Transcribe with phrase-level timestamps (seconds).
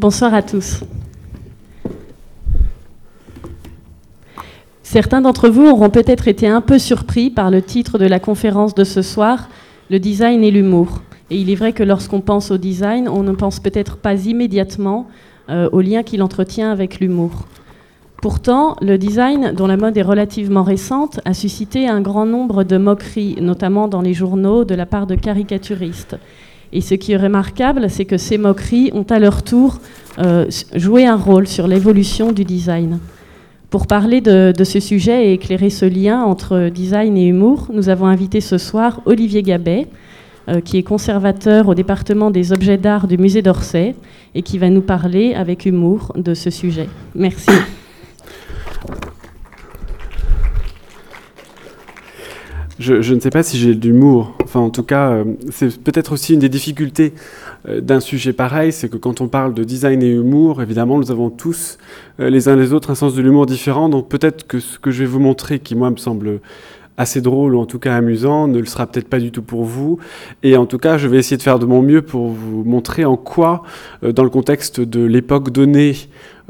[0.00, 0.80] Bonsoir à tous.
[4.82, 8.74] Certains d'entre vous auront peut-être été un peu surpris par le titre de la conférence
[8.74, 9.50] de ce soir,
[9.90, 11.02] Le design et l'humour.
[11.28, 15.06] Et il est vrai que lorsqu'on pense au design, on ne pense peut-être pas immédiatement
[15.50, 17.32] euh, au lien qu'il entretient avec l'humour.
[18.22, 22.78] Pourtant, le design, dont la mode est relativement récente, a suscité un grand nombre de
[22.78, 26.16] moqueries, notamment dans les journaux, de la part de caricaturistes.
[26.72, 29.80] Et ce qui est remarquable, c'est que ces moqueries ont à leur tour
[30.18, 32.98] euh, joué un rôle sur l'évolution du design.
[33.70, 38.06] Pour parler de, ce sujet et éclairer ce lien entre design et humour, nous avons
[38.06, 39.86] invité ce soir Olivier Gabet,
[40.48, 43.94] euh, qui est conservateur au département des objets d'art du musée d'Orsay
[44.34, 46.88] et qui va nous parler avec humour de ce sujet.
[47.14, 47.50] Merci.
[52.80, 54.34] Je, ne sais pas si j'ai de l'humour.
[54.54, 57.12] En tout cas, euh, c'est peut-être aussi une des difficultés
[57.68, 61.10] euh, d'un sujet pareil, c'est que quand on parle de design et humour, évidemment, nous
[61.10, 61.76] avons tous,
[62.20, 63.90] euh, les uns les autres, un sens de l'humour différent.
[63.90, 66.40] Donc peut-être que ce que je vais vous montrer, qui moi me semble
[66.96, 69.64] assez drôle ou en tout cas amusant, ne le sera peut-être pas du tout pour
[69.64, 69.98] vous.
[70.42, 73.04] Et en tout cas, je vais essayer de faire de mon mieux pour vous montrer
[73.04, 73.62] en quoi,
[74.02, 75.96] dans le contexte de l'époque donnée,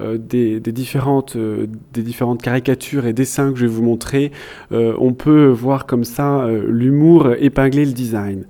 [0.01, 4.33] euh, des, différentes, euh, des différentes caricatures et dessins que je vais vous montrer,
[4.73, 8.45] euh, on peut voir comme ça l'humour épingler le design.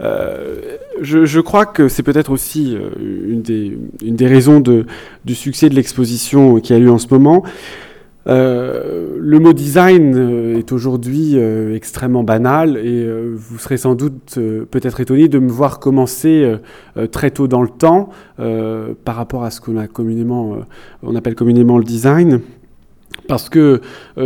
[0.00, 6.78] je, crois que c'est peut-être aussi une, des, raisons du succès de l'exposition qui a
[6.78, 7.42] lieu en ce moment.
[8.26, 14.38] Euh, le mot design euh, est aujourd'hui euh, extrêmement banal et vous serez sans doute
[14.70, 16.56] peut-être étonné de me voir commencer
[17.12, 20.58] très tôt dans le temps par rapport à ce qu'on communément,
[21.14, 22.40] appelle communément le design.
[23.26, 23.80] Parce que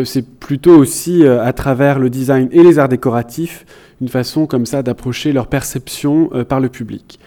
[0.05, 3.65] c'est plutôt aussi à travers le design et les arts décoratifs
[4.03, 7.18] une façon comme ça d'approcher leur perception par le public.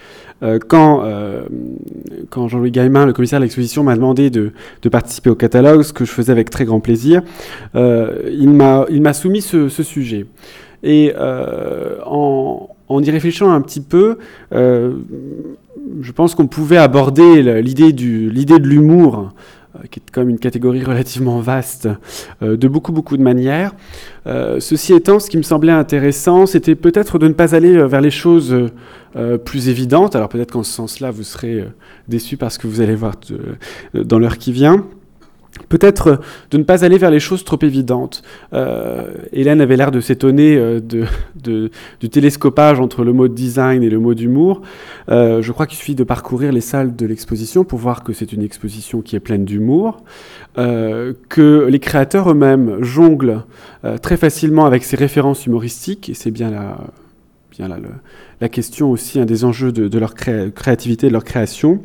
[0.42, 1.46] Euh, quand, euh,
[2.28, 4.52] quand Jean-Louis Gaillemin, le commissaire de l'exposition, m'a demandé de,
[4.90, 7.22] participer au catalogue, ce que je faisais avec très grand plaisir,
[7.74, 10.26] euh, il m'a soumis ce, sujet.
[10.82, 14.18] Et en, en, y réfléchissant un petit peu,
[14.52, 19.32] je pense qu'on pouvait aborder l'idée de l'humour
[19.90, 21.88] qui est comme une catégorie relativement vaste,
[22.42, 23.74] de beaucoup, beaucoup de manières.
[24.24, 28.10] ceci étant, ce qui me semblait intéressant, c'était peut-être de ne pas aller vers les
[28.10, 28.70] choses
[29.16, 30.14] euh, plus évidente.
[30.14, 31.64] Alors peut-être qu'en ce sens-là, vous serez euh,
[32.06, 34.84] déçus parce que vous allez voir euh, dans l'heure qui vient.
[35.68, 38.22] Peut-être de ne pas aller vers les choses trop évidentes.
[39.32, 44.14] Hélène avait l'air de s'étonner de, du télescopage entre le mot design et le mot
[44.14, 44.62] d'humour.
[45.08, 48.42] je crois qu'il suffit de parcourir les salles de l'exposition pour voir que c'est une
[48.42, 50.02] exposition qui est pleine d'humour,
[50.56, 53.42] que les créateurs eux-mêmes jonglent
[54.02, 56.78] très facilement avec ces références humoristiques, et c'est bien la,
[57.56, 57.88] bien là, le,
[58.40, 61.80] la question aussi, un des enjeux de, leur créativité, de leur création.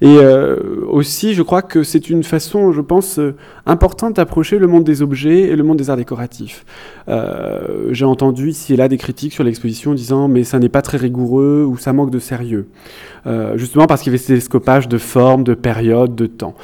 [0.00, 0.56] Et euh,
[0.88, 5.02] aussi, je crois que c'est une façon, je pense, euh, importante d'approcher le monde des
[5.02, 6.64] objets et le monde des arts décoratifs.
[7.08, 10.82] Euh, j'ai entendu ici et là des critiques sur l'exposition disant mais ça n'est pas
[10.82, 12.66] très rigoureux ou ça manque de sérieux.
[13.54, 16.54] justement parce qu'il y avait ces scopage de formes, de périodes, de temps.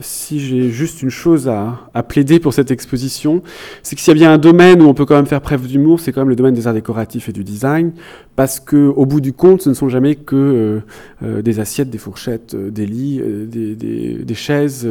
[0.00, 3.42] si j'ai juste une chose à, à, plaider pour cette exposition,
[3.82, 5.66] c'est que s'il y a bien un domaine où on peut quand même faire preuve
[5.66, 7.92] d'humour, c'est quand même le domaine des arts décoratifs et du design
[8.36, 10.80] parce que au bout du compte, ce ne sont jamais que euh,
[11.22, 14.88] euh, des assiettes, des fourchettes, euh, des lits, des, chaises,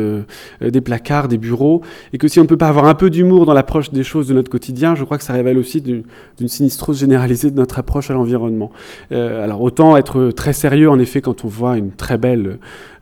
[0.61, 1.81] des placards, des bureaux,
[2.13, 4.27] et que si on ne peut pas avoir un peu d'humour dans l'approche des choses
[4.27, 6.03] de notre quotidien, je crois que ça révèle aussi d'une
[6.47, 8.71] sinistrose généralisée de notre approche à l'environnement.
[9.11, 12.59] alors autant être très sérieux en effet quand on voit une très belle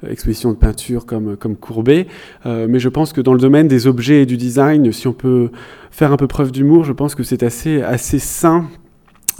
[0.10, 2.08] exposition de peinture comme, comme Courbet,
[2.46, 5.50] mais je pense que dans le domaine des objets et du design, si on peut
[5.92, 8.66] faire un peu preuve d'humour, je pense que c'est assez, assez sain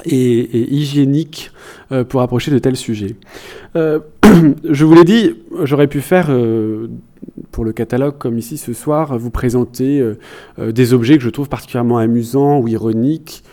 [0.06, 1.52] et, hygiénique
[1.92, 3.16] euh, pour approcher de tels sujets.
[3.76, 4.00] Euh,
[4.70, 6.88] je vous l'ai dit, j'aurais pu faire euh,
[7.52, 10.04] pour le catalogue comme ici ce soir, vous présenter
[10.58, 13.44] des objets que je trouve particulièrement amusants ou ironiques,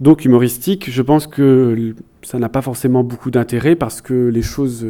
[0.00, 0.90] donc humoristiques.
[0.90, 4.86] Je pense que ça n'a pas forcément beaucoup d'intérêt parce que les choses,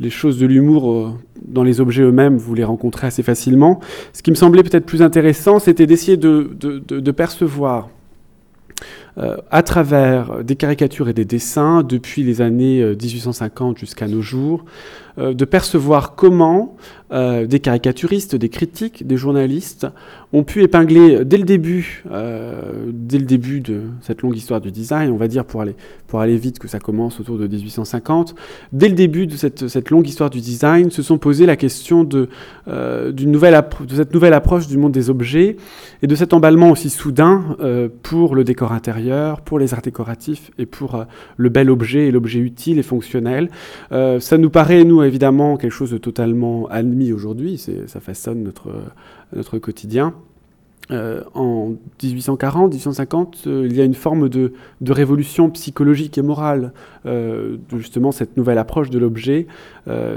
[0.00, 1.14] les choses de l'humour
[1.46, 3.80] dans les objets eux-mêmes, vous les rencontrez assez facilement.
[4.12, 7.90] Ce qui me semblait peut-être plus intéressant, c'était d'essayer de, de percevoir
[9.20, 14.22] euh, à travers des caricatures et des dessins depuis les années 1850 euh, jusqu'à nos
[14.22, 14.64] jours,
[15.18, 16.76] euh, de percevoir comment
[17.12, 19.88] des caricaturistes, des critiques, des journalistes
[20.32, 25.10] ont pu épingler dès le début, dès le début de cette longue histoire du design,
[25.10, 25.74] on va dire pour aller,
[26.06, 28.36] pour aller vite que ça commence autour de 1850,
[28.72, 32.04] dès le début de cette, cette longue histoire du design, se sont posé la question
[32.04, 32.28] de,
[32.68, 35.56] nouvelle de cette nouvelle approche du monde des objets
[36.02, 37.56] et de cet emballement aussi soudain
[38.04, 39.09] pour le décor intérieur
[39.44, 41.04] pour les arts décoratifs et pour
[41.36, 43.50] le bel objet et l'objet utile et fonctionnel.
[43.90, 47.58] ça nous paraît, nous, évidemment, quelque chose de totalement admis aujourd'hui.
[47.86, 48.70] Ça façonne notre,
[49.34, 50.14] notre quotidien.
[50.90, 54.52] Euh, en 1840, 1850, euh, il y a une forme de,
[54.88, 56.72] révolution psychologique et morale
[57.06, 59.46] euh, justement cette nouvelle approche de l'objet.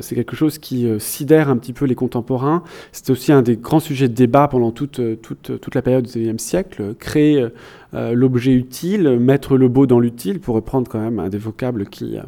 [0.02, 2.64] c'est quelque chose qui sidère un petit peu les contemporains.
[2.92, 6.96] C'est aussi un des grands sujets de débat pendant toute, la période du XIXe siècle.
[7.00, 7.48] Créer
[7.94, 12.20] l'objet utile, mettre le beau dans l'utile, pour reprendre quand même un des vocables qui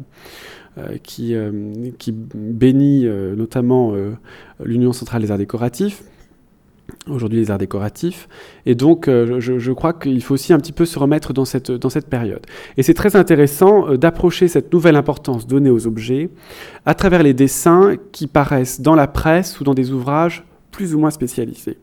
[2.34, 3.06] bénit
[3.36, 3.94] notamment
[4.64, 6.02] l'Union centrale des arts décoratifs
[7.08, 8.28] aujourd'hui les arts décoratifs.
[8.64, 11.70] Et donc, euh, je, crois qu'il faut aussi un petit peu se remettre dans cette,
[11.70, 12.44] dans cette période.
[12.76, 16.30] Et c'est très intéressant euh, d'approcher cette nouvelle importance donnée aux objets
[16.84, 20.98] à travers les dessins qui paraissent dans la presse ou dans des ouvrages plus ou
[20.98, 21.78] moins spécialisés.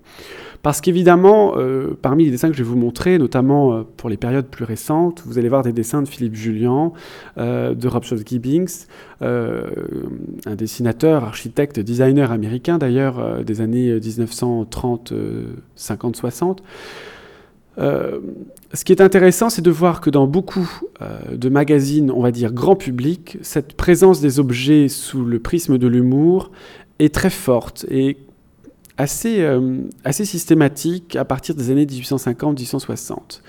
[0.64, 4.16] Parce qu'évidemment, euh, parmi les dessins que je vais vous montrer, notamment euh, pour les
[4.16, 6.94] périodes plus récentes, vous allez voir des dessins de Philippe Julien,
[7.38, 8.86] euh, de Rob Gibbings,
[9.20, 15.14] un dessinateur, architecte, designer américain d'ailleurs, des années 1930,
[15.76, 16.64] 50, 60.
[17.78, 20.70] ce qui est intéressant, c'est de voir que dans beaucoup
[21.32, 25.88] de magazines, on va dire grand public, cette présence des objets sous le prisme de
[25.88, 26.52] l'humour
[27.00, 27.86] est très forte
[28.98, 33.42] assez, euh, assez systématique à partir des années 1850-1860.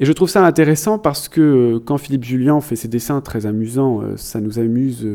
[0.00, 3.46] Et je trouve ça intéressant parce que euh, quand Philippe Julien fait ses dessins très
[3.46, 5.06] amusants, euh, ça nous amuse,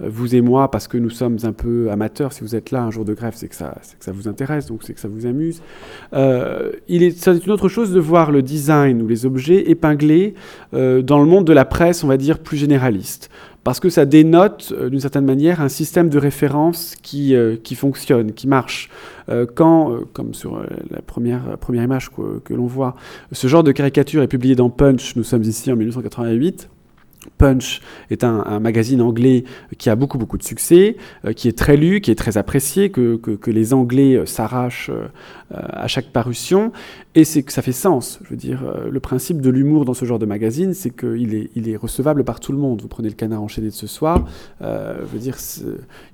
[0.00, 2.32] vous et moi, parce que nous sommes un peu amateurs.
[2.32, 4.66] Si vous êtes là un jour de grève, c'est que ça, que ça vous intéresse,
[4.66, 5.62] donc c'est que ça vous amuse.
[6.12, 10.34] est, c'est une autre chose de voir le design ou les objets épinglés
[10.72, 13.30] dans le monde de la presse, on va dire, plus généraliste
[13.64, 17.74] parce que ça dénote euh, d'une certaine manière un système de référence qui, euh, qui
[17.74, 18.90] fonctionne, qui marche.
[19.28, 20.60] Euh, quand, comme sur
[20.90, 22.96] la première, première image que, que l'on voit,
[23.30, 26.68] ce genre de caricature est publié dans Punch, nous sommes ici en 1988,
[27.38, 27.80] Punch
[28.10, 29.44] est un, magazine anglais
[29.78, 32.90] qui a beaucoup beaucoup de succès, euh, qui est très lu, qui est très apprécié,
[32.90, 35.08] que, que, les Anglais euh, s'arrachent euh,
[35.50, 36.72] à chaque parution,
[37.14, 38.18] et c'est que ça fait sens.
[38.24, 41.50] Je veux dire, le principe de l'humour dans ce genre de magazine, c'est qu'il est,
[41.54, 42.80] il est recevable par tout le monde.
[42.80, 44.24] Vous prenez le canard enchaîné de ce soir,
[44.60, 45.36] je veux dire,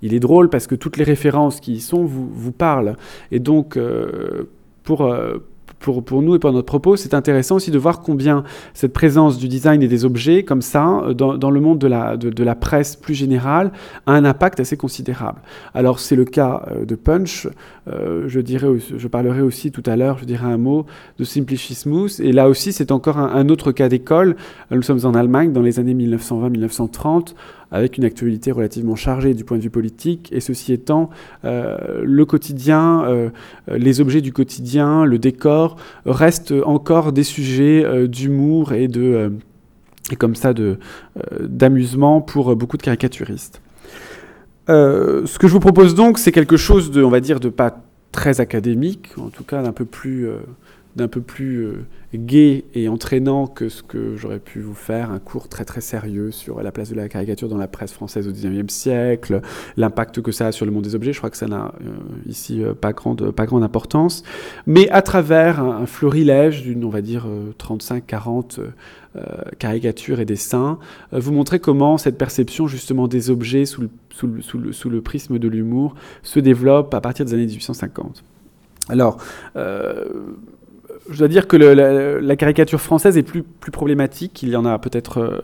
[0.03, 2.97] il est drôle parce que toutes les références qui y sont vous, vous parlent,
[3.31, 3.79] et donc
[4.83, 5.15] pour
[5.79, 8.45] pour, pour, nous et pour notre propos, c'est intéressant aussi de voir combien
[8.75, 11.87] cette présence du design et des objets comme ça, euh, dans, dans le monde de
[11.87, 13.73] la, de, de, la presse plus générale,
[14.07, 15.41] a un impact assez considérable.
[15.75, 17.49] Alors c'est le cas euh, de Punch,
[17.89, 20.87] euh, je, dirais, je parlerai aussi tout à l'heure, je dirais un mot
[21.19, 24.37] de Simplicismus, et là aussi c'est encore un, un, autre cas d'école.
[24.71, 27.35] Nous sommes en Allemagne dans les années 1920-1930
[27.71, 30.31] avec une actualité relativement chargée du point de vue politique.
[30.33, 31.11] Et ceci étant,
[31.45, 33.31] euh, le quotidien, euh,
[33.69, 35.77] les objets du quotidien, le décor
[36.07, 39.33] restent encore des sujets euh, d'humour et de
[40.19, 40.55] comme ça
[41.39, 43.61] d'amusement pour beaucoup de caricaturistes.
[44.69, 47.83] ce que je vous propose donc, c'est quelque chose de, on va dire, de pas
[48.11, 50.27] très académique, en tout cas d'un peu plus,
[50.97, 51.69] d'un peu plus
[52.15, 56.31] gai et entraînant que ce que j'aurais pu vous faire, un cours très très sérieux
[56.31, 59.43] sur la place de la caricature dans la presse française au XIXe siècle,
[59.77, 61.13] l'impact que ça a sur le monde des objets.
[61.13, 61.91] Je crois que ça n'a euh,
[62.27, 64.23] ici euh, pas, grande, pas grande importance.
[64.67, 67.27] Mais à travers un, florilège d'une, on va dire,
[67.59, 69.23] 35-40 euh,
[69.59, 70.79] caricatures et dessins,
[71.13, 74.91] vous montrer comment cette perception justement des objets sous le, sous le, sous le, sous
[74.91, 78.23] le prisme de l'humour se développe à partir des années 1850.
[78.91, 79.19] Alors,
[81.11, 84.43] je dois dire que la, caricature française est plus, problématique.
[84.43, 85.41] Il y en a peut-être euh,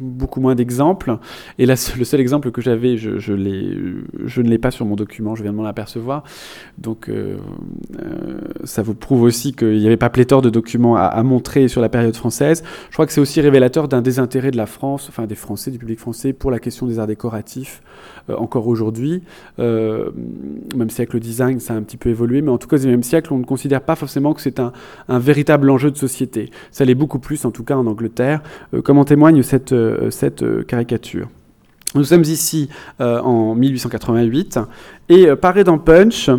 [0.00, 1.16] beaucoup moins d'exemples.
[1.58, 5.52] Et le seul exemple que j'avais, je, ne l'ai pas sur mon document, je viens
[5.52, 6.24] de m'en apercevoir.
[6.78, 7.36] Donc, euh,
[8.00, 11.80] euh, ça vous prouve aussi qu'il n'y avait pas pléthore de documents à, montrer sur
[11.80, 12.62] la période française.
[12.88, 15.78] Je crois que c'est aussi révélateur d'un désintérêt de la France, enfin des Français, du
[15.78, 17.82] public français, pour la question des arts décoratifs,
[18.28, 19.22] encore aujourd'hui.
[19.58, 22.76] même si avec le design, ça a un petit peu évolué, mais en tout cas,
[22.76, 24.72] au XIXe siècle, on ne considère pas forcément que c'est un
[25.08, 26.50] un véritable enjeu de société.
[26.70, 28.42] Ça l'est beaucoup plus, en tout cas en Angleterre,
[28.74, 30.10] euh, comme en témoigne cette, euh,
[30.42, 31.28] euh, caricature.
[31.94, 34.58] Nous sommes ici en 1888
[35.10, 36.30] et paraît dans Punch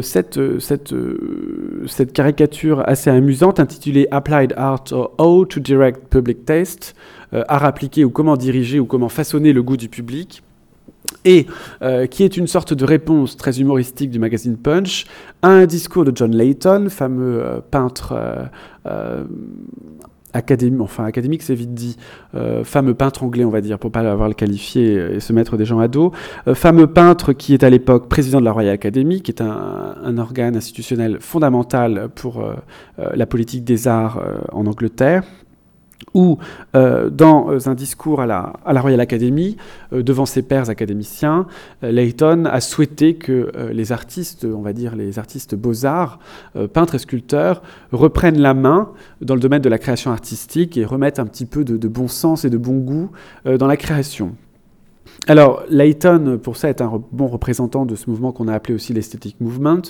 [0.00, 0.94] cette, cette,
[1.86, 6.94] cette, caricature assez amusante intitulée Applied Art or How to Direct Public Taste,
[7.30, 10.42] art appliqué ou comment diriger ou comment façonner le goût du public
[11.24, 11.46] et
[11.82, 15.06] euh, qui est une sorte de réponse très humoristique du magazine Punch
[15.42, 18.14] à un discours de John Layton, fameux euh, peintre
[18.86, 19.24] euh,
[20.32, 21.96] académique, c'est vite dit,
[22.62, 25.64] fameux peintre anglais on va dire, pour pas avoir le qualifié et se mettre des
[25.64, 26.12] gens à dos,
[26.54, 30.56] fameux peintre qui est à l'époque président de la Royal Academy, qui est un organe
[30.56, 32.44] institutionnel fondamental pour
[32.96, 35.24] la politique des arts en Angleterre
[36.14, 36.38] où,
[36.74, 39.56] euh, dans un discours à la, Royal Academy,
[39.92, 41.46] euh, devant ses pairs académiciens,
[41.84, 46.18] euh, Layton a souhaité que les artistes, on va dire les artistes beaux-arts,
[46.72, 48.90] peintres et sculpteurs, reprennent la main
[49.20, 52.44] dans le domaine de la création artistique et remettent un petit peu de bon sens
[52.44, 53.10] et de bon goût
[53.44, 54.34] dans la création.
[55.26, 58.94] Alors, Layton, pour ça, est un bon représentant de ce mouvement qu'on a appelé aussi
[58.94, 59.82] l'Aesthetic Movement,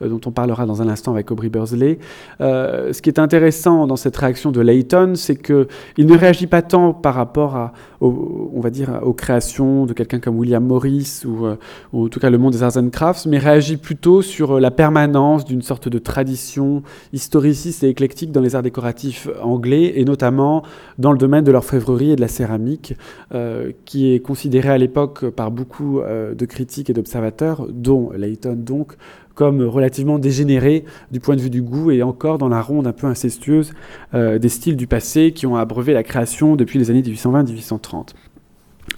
[0.00, 1.98] euh, dont on parlera dans un instant avec Aubrey Bursley.
[2.40, 6.62] Euh, ce qui est intéressant dans cette réaction de Layton, c'est qu'il ne réagit pas
[6.62, 11.46] tant par rapport à, on va dire, aux créations de quelqu'un comme William Morris ou,
[11.46, 11.56] euh,
[11.92, 14.70] ou, en tout cas le monde des arts and crafts, mais réagit plutôt sur la
[14.70, 16.82] permanence d'une sorte de tradition
[17.12, 20.62] historiciste et éclectique dans les arts décoratifs anglais, et notamment
[20.98, 22.94] dans le domaine de l'orfèvrerie et de la céramique,
[23.84, 24.20] qui est
[24.56, 28.94] considéré à l'époque par beaucoup euh, de critiques et d'observateurs, dont Layton donc,
[29.34, 32.94] comme relativement dégénéré du point de vue du goût et encore dans la ronde un
[32.94, 33.74] peu incestueuse
[34.14, 38.14] euh, des styles du passé qui ont abreuvé la création depuis les années 1820-1830.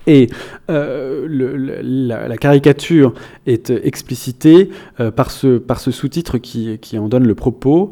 [0.06, 0.28] Et
[0.70, 3.14] euh, la, caricature
[3.46, 4.70] est explicitée
[5.16, 7.90] par ce, par ce sous-titre qui, qui, en donne le propos.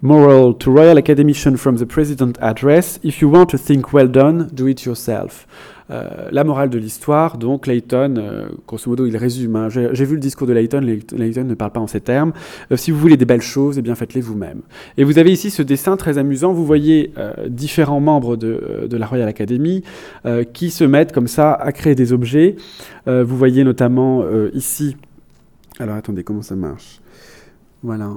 [0.00, 4.48] Moral to Royal Academician from the President Address If you want to think well done,
[4.54, 5.46] do it yourself.
[5.90, 9.56] Euh, la morale de l'histoire, donc Layton, euh, grosso modo, il résume.
[9.56, 9.68] Hein.
[9.70, 12.32] J'ai vu le discours de Layton, Layton ne parle pas en ces termes.
[12.70, 14.60] Euh, si vous voulez des belles choses, eh bien faites-les vous-même.
[14.98, 16.52] Et vous avez ici ce dessin très amusant.
[16.52, 17.12] Vous voyez
[17.48, 19.82] différents membres de, la Royal Academy
[20.52, 22.56] qui se mettent comme ça à créer des objets.
[23.06, 24.96] vous voyez notamment ici.
[25.78, 27.00] Alors attendez, comment ça marche?
[27.82, 28.10] Voilà.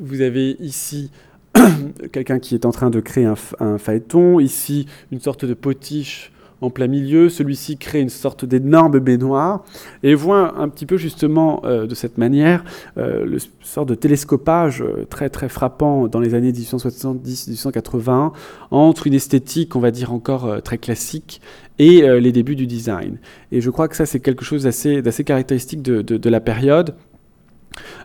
[0.00, 1.10] vous avez ici
[2.12, 6.32] quelqu'un qui est en train de créer un, un, phaéton, ici une sorte de potiche
[6.60, 7.28] en plein milieu.
[7.28, 9.64] Celui-ci crée une sorte d'énorme baignoire
[10.02, 12.64] et voit un petit peu justement euh, de cette manière
[12.98, 18.32] euh, le sort de télescopage euh, très très frappant dans les années 1870-1880
[18.70, 21.40] entre une esthétique, on va dire encore très classique,
[21.78, 23.18] et les débuts du design.
[23.52, 26.94] Et je crois que ça c'est quelque chose d'assez caractéristique de, de la période.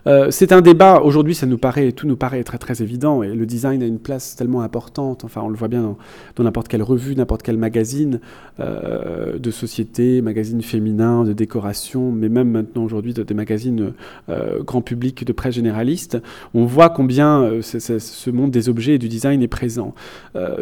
[0.06, 3.34] Euh, c'est un débat, aujourd'hui ça nous paraît, tout nous paraît très très évident, et
[3.34, 5.96] le design a une place tellement importante, enfin on le voit bien
[6.36, 8.20] dans n'importe quelle revue, n'importe quel magazine
[8.60, 13.92] euh, de société, magazine féminin, de décoration, mais même maintenant aujourd'hui des magazines
[14.28, 16.18] euh, grand public de presse généraliste,
[16.54, 19.94] on voit combien ce monde des objets et du design est présent.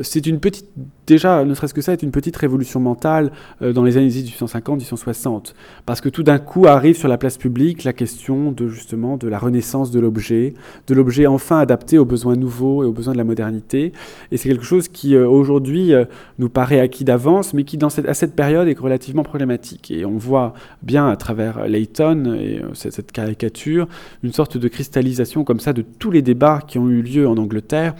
[0.02, 0.66] c'est une petite,
[1.06, 5.54] déjà, ne serait-ce que ça, est une petite révolution mentale dans les années 1850-1860,
[5.86, 9.28] parce que tout d'un coup arrive sur la place publique la question de justement de
[9.28, 10.54] la renaissance de l'objet,
[10.86, 13.92] de l'objet enfin adapté aux besoins nouveaux et aux besoins de la modernité.
[14.30, 16.04] Et c'est quelque chose qui euh, aujourd'hui euh,
[16.38, 19.90] nous paraît acquis d'avance, mais qui dans cette, à cette période est relativement problématique.
[19.90, 23.86] Et on voit bien à travers Layton et euh, cette, caricature
[24.22, 27.36] une sorte de cristallisation comme ça de tous les débats qui ont eu lieu en
[27.36, 27.94] Angleterre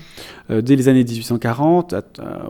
[0.50, 1.94] dès les années 1840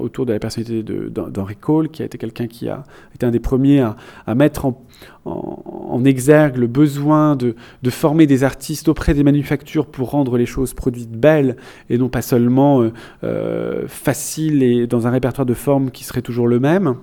[0.00, 2.84] autour de la personnalité d'Henry Cole, qui a été quelqu'un qui a
[3.14, 3.96] été un des premiers à,
[4.26, 4.84] à mettre en,
[5.24, 7.54] en, exergue le besoin de,
[7.88, 11.56] former des artistes auprès des manufactures pour rendre les choses produites belles
[11.88, 16.22] et non pas seulement euh, euh, faciles et dans un répertoire de formes qui serait
[16.22, 16.96] toujours le même.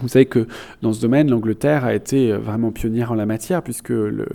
[0.00, 0.46] Vous savez que
[0.80, 4.26] dans ce domaine, l'Angleterre a été euh, vraiment pionnière en la matière, puisque le,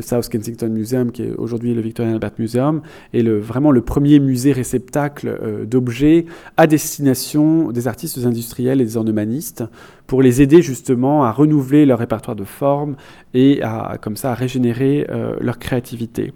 [0.00, 2.82] South Kensington Museum, qui est aujourd'hui le Victorian Albert Museum,
[3.14, 6.26] est vraiment le premier musée réceptacle d'objets
[6.58, 9.64] à destination des artistes industriels et des ornemanistes
[10.08, 12.96] pour les aider justement à renouveler leur répertoire de formes
[13.34, 16.32] et à, comme ça, à régénérer euh, leur créativité.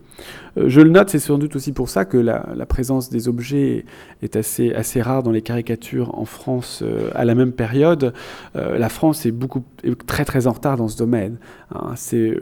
[0.58, 3.86] Euh, je le note, c'est sans doute aussi pour ça que la, présence des objets
[4.20, 8.12] est assez, assez rare dans les caricatures en France euh, à la même période.
[8.54, 9.64] la France est, beaucoup,
[10.06, 11.38] très très en retard dans ce domaine.
[11.74, 11.92] Hein.
[11.96, 12.36] c'est,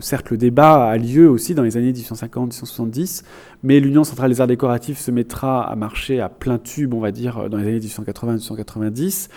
[0.00, 3.24] certes, le débat a lieu aussi dans les années 1850-1870,
[3.62, 7.12] mais l'Union centrale des arts décoratifs se mettra à marcher à plein tube, on va
[7.12, 9.28] dire, dans les années 1880-1890,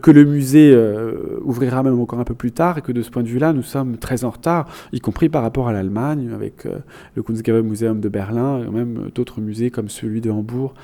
[0.00, 3.10] que le musée euh, ouvrira même encore un peu plus tard, et que de ce
[3.10, 6.66] point de vue-là, nous sommes très en retard, y compris par rapport à l'Allemagne, avec
[6.66, 6.78] euh,
[7.14, 10.74] le Kunstgewerbe Museum de Berlin, et même d'autres musées comme celui de Hambourg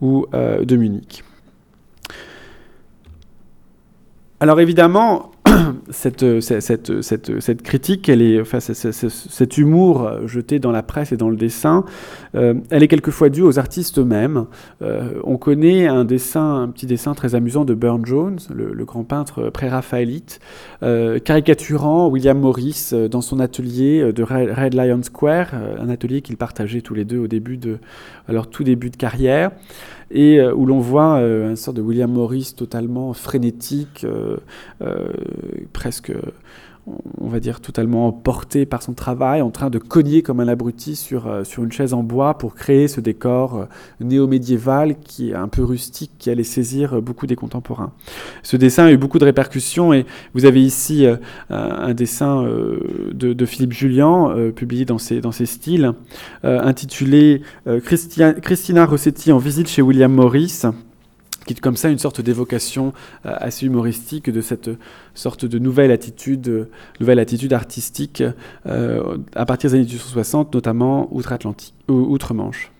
[0.00, 1.24] ou euh, de Munich.
[4.40, 5.30] Alors évidemment,
[5.90, 11.16] cette, cette, cette, cette, critique, elle est, cet humour euh, jeté dans la presse et
[11.16, 11.84] dans le dessin,
[12.34, 14.46] euh, elle est quelquefois due aux artistes eux-mêmes.
[14.82, 19.04] Euh, on connaît un dessin, un petit dessin très amusant de Burne Jones, le, grand
[19.04, 20.40] peintre pré-raphaélite,
[21.24, 26.92] caricaturant William Morris dans son atelier de Red Lion Square, un atelier qu'ils partageaient tous
[26.92, 27.78] les deux au début de,
[28.50, 29.52] tout début de carrière
[30.14, 34.38] et euh, où l'on voit euh, un sort de William Morris totalement frénétique, euh,
[35.72, 36.12] presque
[37.28, 41.26] va dire, totalement emporté par son travail, en train de cogner comme un abruti sur,
[41.26, 43.64] euh, une chaise en bois pour créer ce décor euh,
[44.00, 47.92] néo-médiéval qui est un peu rustique, qui allait saisir euh, beaucoup des contemporains.
[48.42, 51.06] Ce dessin a eu beaucoup de répercussions et vous avez ici
[51.50, 52.44] un dessin
[53.12, 55.92] de, Philippe Julien, publié dans ses, dans styles,
[56.42, 57.42] intitulé
[57.82, 60.62] Christina Rossetti en visite chez William Morris
[61.44, 62.92] qui est comme ça une sorte d'évocation
[63.26, 64.70] euh, assez humoristique de cette
[65.14, 66.70] sorte de nouvelle attitude, euh,
[67.00, 68.22] nouvelle attitude artistique
[68.66, 72.70] euh, à partir des années 1860, notamment outre-Atlantique, outre-Manche.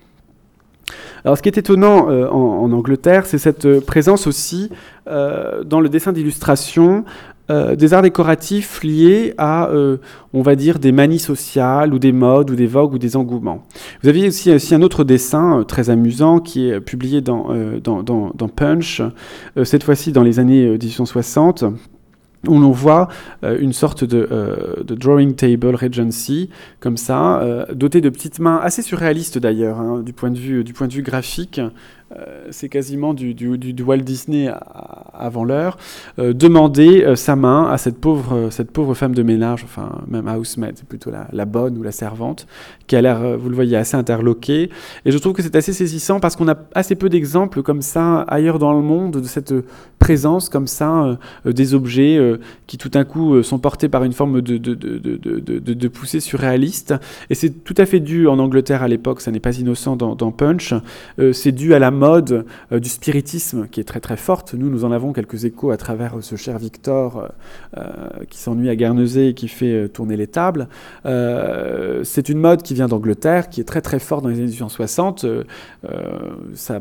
[1.23, 4.69] Alors, ce qui est étonnant en, Angleterre, c'est cette présence aussi
[5.07, 7.03] dans le dessin d'illustration
[7.51, 9.97] euh, des arts décoratifs liés à, euh,
[10.33, 13.63] on va dire, des manies sociales ou des modes ou des vogues ou des engouements.
[14.01, 17.49] Vous aviez aussi, aussi un autre dessin euh, très amusant qui est publié dans,
[17.83, 19.01] dans, dans, dans Punch,
[19.63, 21.65] cette fois-ci dans les années 1860
[22.47, 23.07] où l'on voit
[23.43, 29.79] une sorte de, drawing table Regency, comme ça, doté de petites mains assez surréalistes d'ailleurs,
[29.79, 31.69] hein, du, point de vue, du point de vue graphique, euh,
[32.51, 34.49] c'est quasiment du, du, Walt Disney
[35.13, 35.77] avant l'heure,
[36.19, 40.27] euh, demander euh, sa main à cette pauvre, cette pauvre femme de ménage, enfin même
[40.27, 42.47] housemaid, c'est plutôt la, bonne ou la servante,
[42.87, 44.69] qui a l'air, vous le voyez, assez interloquée.
[45.05, 48.21] Et je trouve que c'est assez saisissant parce qu'on a assez peu d'exemples comme ça
[48.21, 49.53] ailleurs dans le monde de cette
[49.99, 52.19] présence comme ça des objets
[52.67, 56.93] qui tout d'un coup sont portés par une forme de, de, de, de poussée surréaliste.
[57.29, 60.31] Et c'est tout à fait dû en Angleterre à l'époque, ça n'est pas innocent dans,
[60.31, 60.73] Punch,
[61.31, 64.53] c'est dû à la mode euh, du spiritisme qui est très très forte.
[64.53, 67.27] Nous, nous en avons quelques échos à travers ce cher Victor euh,
[67.77, 70.67] euh, qui s'ennuie à Guernesey et qui fait tourner les tables.
[72.03, 75.25] c'est une mode qui vient d'Angleterre, qui est très très forte dans les années 1860.
[76.53, 76.79] ça,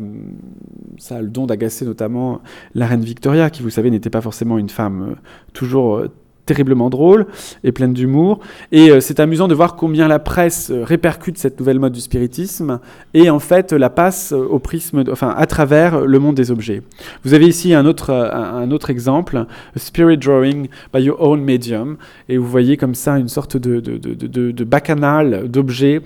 [0.98, 2.40] ça a le don d'agacer notamment
[2.74, 5.16] la reine Victoria, qui, vous savez, n'était pas forcément une femme
[5.52, 6.04] toujours
[6.46, 7.26] terriblement drôle
[7.62, 8.40] et pleine d'humour.
[8.72, 12.00] Et euh, c'est amusant de voir combien la presse euh, répercute cette nouvelle mode du
[12.00, 12.80] spiritisme
[13.14, 16.82] et en fait la passe euh, au prisme, enfin à travers le monde des objets.
[17.24, 21.96] Vous avez ici un autre, un, autre exemple, Spirit Drawing by Your Own Medium,
[22.28, 26.00] et vous voyez comme ça une sorte de, de, de, de bacchanal d'objets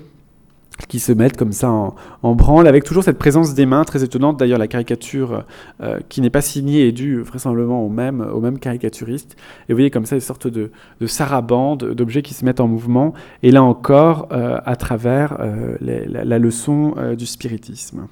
[0.87, 4.37] qui se mettent comme ça en, branle, avec toujours cette présence des mains très étonnante.
[4.37, 5.43] D'ailleurs, la caricature
[5.81, 9.35] euh, qui n'est pas signée est due vraisemblablement au même, au même caricaturiste.
[9.67, 12.67] Et vous voyez comme ça une sorte de, de sarabande d'objets qui se mettent en
[12.67, 13.13] mouvement,
[13.43, 18.07] et là encore euh, à travers euh, la, leçon du spiritisme.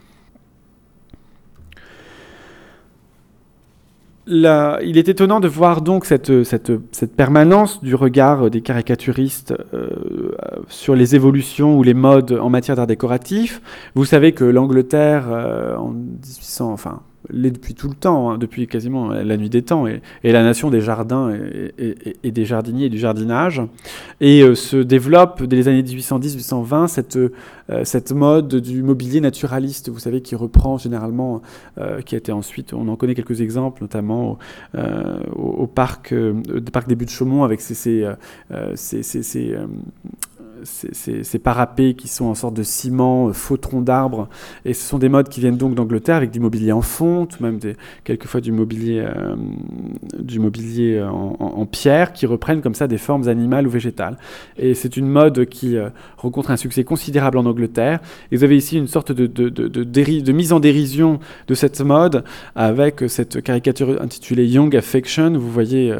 [4.27, 6.31] Il est étonnant de voir donc cette,
[7.15, 9.89] permanence du regard des caricaturistes euh,
[10.67, 13.61] sur les évolutions ou les modes en matière d'art décoratif.
[13.95, 18.67] Vous savez que l'Angleterre, euh, en 1800, enfin, l'est depuis tout le temps, hein, depuis
[18.67, 21.31] quasiment la nuit des temps, et, la nation des jardins
[21.77, 23.61] et, des jardiniers et du jardinage.
[24.21, 27.29] Et euh, se développe dès les années 1810-1820 cette, euh,
[27.83, 31.41] cette mode du mobilier naturaliste, vous savez, qui reprend généralement,
[31.77, 34.37] euh, qui a été ensuite, on en connaît quelques exemples, notamment
[35.35, 36.13] au, parc,
[36.71, 38.05] parc des Buttes-Chaumont avec ses
[40.63, 44.27] ces, parapets qui sont en sorte de ciment, euh, faux troncs d'arbres.
[44.65, 47.59] Et ce sont des modes qui viennent donc d'Angleterre avec du mobilier en fonte, même
[48.03, 49.35] quelquefois du mobilier, euh,
[50.19, 54.17] du mobilier en, pierre, qui reprennent comme ça des formes animales ou végétales.
[54.57, 57.99] Et c'est une mode qui euh, rencontre un succès considérable en Angleterre.
[58.31, 62.23] Et vous avez ici une sorte de mise en dérision de cette mode
[62.55, 65.31] avec cette caricature intitulée Young Affection.
[65.31, 65.93] Vous voyez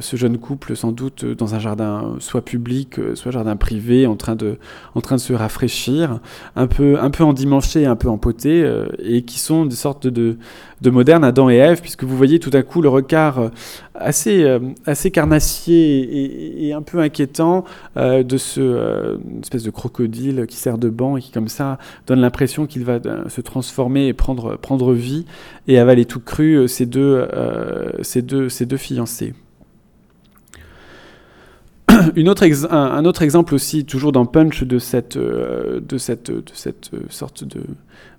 [0.00, 4.36] ce jeune couple sans doute dans un jardin soit public, soit jardin privé en train
[4.36, 4.58] de,
[4.94, 6.20] en train de se rafraîchir,
[6.56, 10.36] un peu, un peu endimanchés, un peu empotés, euh, et qui sont des sortes de,
[10.80, 13.48] de modernes Adam et Ève, puisque vous voyez tout à coup le regard euh,
[13.94, 17.64] assez, euh, assez carnassier et, un peu inquiétant
[17.96, 22.66] de ce espèce de crocodile qui sert de banc et qui comme ça donne l'impression
[22.66, 25.24] qu'il va se transformer et prendre, prendre vie
[25.68, 27.26] et avaler tout cru ces deux,
[28.02, 29.32] ces deux, ces deux fiancés.
[32.16, 35.80] Une autre un, autre exemple aussi, toujours dans Punch, de cette, euh,
[37.08, 37.62] sorte de,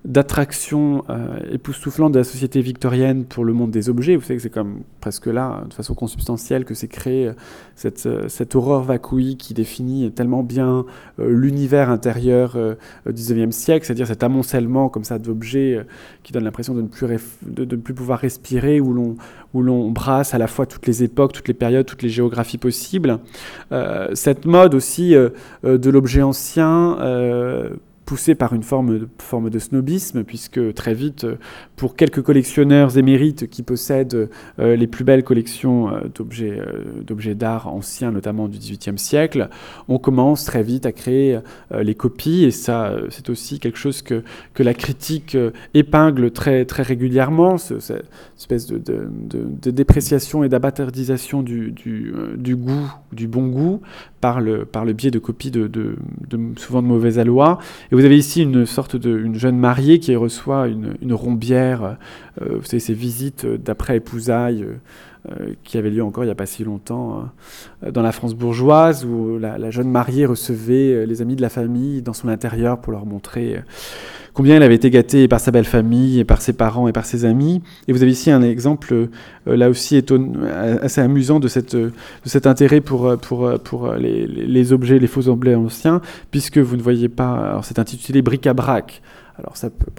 [0.06, 4.16] d'attraction euh, époustouflante de la société victorienne pour le monde des objets.
[4.16, 7.32] Vous savez que c'est comme presque là, de façon consubstantielle, que c'est créé
[7.76, 10.86] cette, euh, cette horreur vacouille qui définit tellement bien
[11.18, 12.58] l'univers intérieur
[13.06, 15.86] du 19e siècle, c'est-à-dire cet amoncellement comme ça d'objets
[16.24, 18.94] qui donne l'impression de, ne plus pouvoir respirer, où
[19.54, 23.20] l'on brasse à la fois toutes les époques, toutes les périodes, toutes les géographies possibles.
[24.14, 25.16] Cette mode aussi
[25.64, 26.98] de l'objet ancien
[28.08, 29.00] poussé par une forme
[29.50, 31.28] de, snobisme, puisque très vite,
[31.76, 36.62] pour quelques collectionneurs émérites qui possèdent les plus belles collections d'objets,
[37.06, 39.50] d'objets d'art anciens, notamment du XVIIIe siècle,
[39.90, 41.40] on commence très vite à créer
[41.78, 45.38] les copies, et ça, c'est aussi quelque chose que, que la critique
[45.74, 48.06] épingle très, très régulièrement, cette
[48.38, 49.10] espèce de,
[49.70, 53.82] dépréciation et d'abattardisation du, du, du, goût, du bon goût,
[54.22, 55.70] par le, par le biais de copies de,
[56.56, 57.60] souvent de mauvais aloi.
[57.92, 61.98] Et vous avez ici une sorte de une jeune mariée qui reçoit une, une rombière,
[62.44, 64.62] euh, vous savez, ces visites d'après épousailles.
[64.62, 64.76] Euh,
[65.64, 67.30] qui avait lieu encore il n'y a pas si longtemps
[67.84, 72.02] euh, dans la France bourgeoise, où la, jeune mariée recevait les amis de la famille
[72.02, 73.62] dans son intérieur pour leur montrer
[74.34, 77.06] combien elle avait été gâtée par sa belle famille, et par ses parents et par
[77.06, 77.64] ses amis.
[77.88, 79.08] Et vous avez ici un exemple, euh,
[79.46, 80.02] là aussi
[80.82, 81.92] assez amusant de, cette, de
[82.26, 86.82] cet intérêt pour, pour, pour les, les, objets, les faux objets anciens, puisque vous ne
[86.84, 89.02] voyez pas, alors c'est intitulé bric-à-brac.
[89.40, 89.54] Alors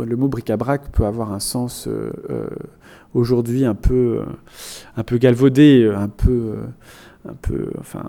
[0.04, 2.48] le mot bric-à-brac peut avoir un sens euh, euh,
[3.14, 4.22] aujourd'hui un peu,
[4.96, 6.56] un peu galvaudé, un peu,
[7.28, 8.08] un peu, enfin,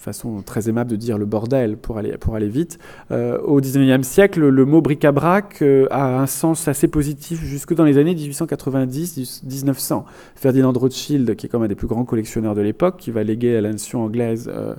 [0.00, 2.78] façon très aimable de dire le bordel pour aller, pour aller vite.
[3.10, 7.84] Euh, au XIXe siècle, le mot bric-à-brac euh, a un sens assez positif jusque dans
[7.84, 10.04] les années 1890-1900.
[10.34, 13.56] Ferdinand Rothschild, qui est comme un des plus grands collectionneurs de l'époque, qui va léguer
[13.56, 14.74] à la nation anglaise euh,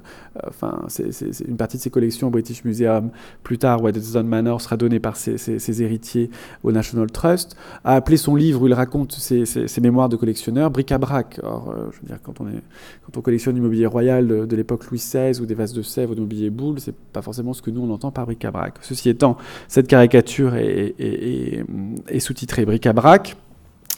[0.48, 1.12] enfin, c'est,
[1.48, 3.12] une partie de ses collections au British Museum.
[3.44, 6.32] Plus tard, Waddesdon Manor sera donné par ses, ses, héritiers
[6.64, 9.46] au National Trust, a appelé son livre où il raconte ses,
[9.82, 11.40] mémoires de collectionneur bric-à-brac.
[11.44, 12.62] Or, je veux dire, quand on, est,
[13.06, 16.16] quand on collectionne l'immobilier royal de, de l'époque Louis ou des vases de sève ou
[16.16, 18.76] de mobilier boule, c'est pas forcément ce que nous on entend par bric-à-brac.
[18.82, 23.36] Ceci étant, cette caricature est, est sous-titrée bric-à-brac.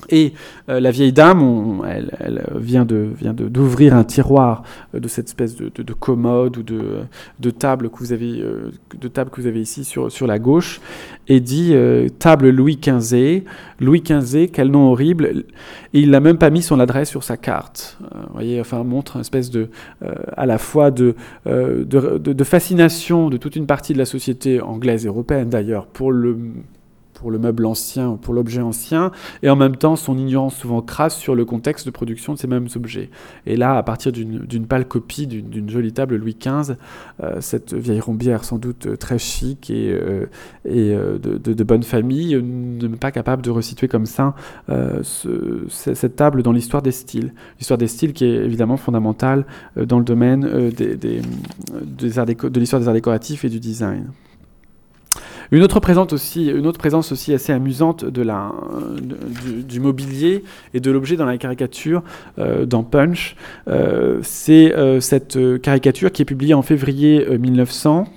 [0.09, 0.33] Et
[0.69, 4.63] euh, la vieille dame, elle, vient de vient d'ouvrir un tiroir
[4.93, 6.99] euh, de cette espèce de, commode ou de,
[7.39, 10.81] de, table que vous avez euh, de table que vous avez ici sur la gauche
[11.27, 11.73] et dit
[12.19, 13.43] table Louis XV.
[13.79, 15.45] Louis XV, quel nom horrible.
[15.93, 17.97] Et il n'a même pas mis son adresse sur sa carte.
[18.01, 19.69] vous voyez, enfin montre une espèce de
[20.35, 21.15] à la fois de
[22.43, 26.37] fascination de toute une partie de la société anglaise et européenne d'ailleurs pour le
[27.23, 31.15] pour le meuble ancien, pour l'objet ancien, et en même temps son ignorance souvent crasse
[31.15, 33.09] sur le contexte de production de ces mêmes objets.
[33.45, 36.75] Et là, à partir d'une pâle copie d'une jolie table Louis XV,
[37.23, 40.27] euh, cette vieille rombière sans doute euh, très chic et, euh,
[40.65, 44.35] de, bonne famille, n'est pas capable de resituer comme ça
[45.69, 47.33] cette table dans l'histoire des styles.
[47.57, 49.45] L'histoire des styles qui est évidemment fondamentale
[49.77, 51.21] dans le domaine de
[52.59, 54.09] l'histoire des arts décoratifs et du design.
[55.53, 58.51] Une autre, présence aussi, assez amusante de la,
[58.99, 62.01] du, mobilier et de l'objet dans la caricature
[62.39, 63.35] euh, dans Punch,
[63.67, 68.07] euh, c'est euh, cette caricature qui est publiée en février 1900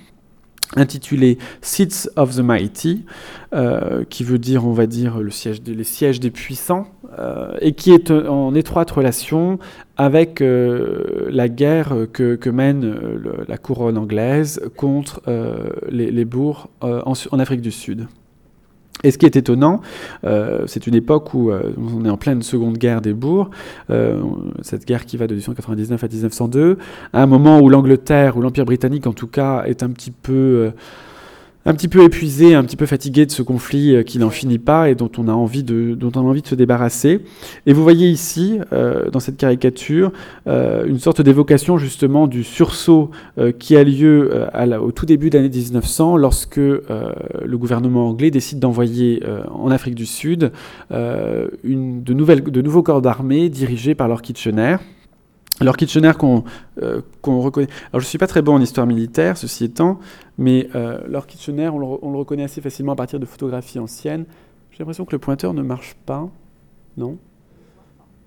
[0.75, 3.05] intitulée Seats of the Mighty,
[4.09, 6.87] qui veut dire, on va dire, le siège les sièges des puissants,
[7.61, 9.59] et qui est en étroite relation
[9.97, 17.39] avec euh, la guerre que, mène euh, la couronne anglaise contre euh, les, bourgs en,
[17.39, 18.07] Afrique du Sud.
[19.03, 19.81] Et ce qui est étonnant,
[20.65, 23.49] c'est une époque où on est en pleine seconde guerre des bourgs,
[24.61, 26.77] cette guerre qui va de 1899 à 1902,
[27.13, 30.71] à un moment où l'Angleterre, ou l'Empire britannique en tout cas, est un petit peu
[31.67, 34.57] un petit peu épuisé, un petit peu fatigué de ce conflit euh, qui n'en finit
[34.57, 35.97] pas et dont on a envie de,
[36.45, 37.19] se débarrasser.
[37.65, 40.13] Et vous voyez ici, euh, dans cette caricature,
[40.47, 43.11] euh, une sorte d'évocation justement du sursaut
[43.59, 44.47] qui a lieu
[44.81, 50.05] au tout début de l'année 1900 lorsque le gouvernement anglais décide d'envoyer en Afrique du
[50.05, 50.51] Sud
[50.89, 54.77] de nouveaux corps d'armée dirigés par Lord Kitchener.
[55.59, 56.43] Alors Kitchener qu'on
[57.41, 57.67] reconnaît.
[57.91, 59.99] Alors je suis pas très bon en histoire militaire, ceci étant,
[60.37, 64.25] mais euh, Kitchener, on le, reconnaît assez facilement à partir de photographies anciennes.
[64.71, 66.29] J'ai l'impression que le pointeur ne marche pas.
[66.95, 67.17] Non?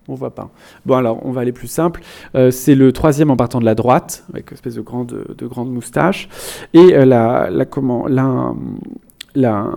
[0.08, 0.50] On voit pas.
[0.86, 2.02] Bon, alors, on va aller plus simple.
[2.34, 5.70] Euh, c'est le troisième en partant de la droite, avec une espèce de grande, de
[5.70, 6.28] moustache.
[6.74, 8.52] Et euh, la, la, comment, la,
[9.36, 9.70] la,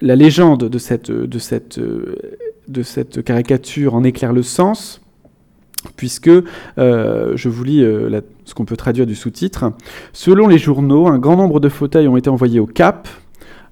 [0.00, 5.00] légende de cette, de, cette, de cette caricature en éclaire le sens
[5.96, 9.72] puisque euh, je vous lis euh, ce qu'on peut traduire du sous-titre.
[10.12, 13.08] Selon les journaux, un grand nombre de fauteuils ont été envoyés au Cap,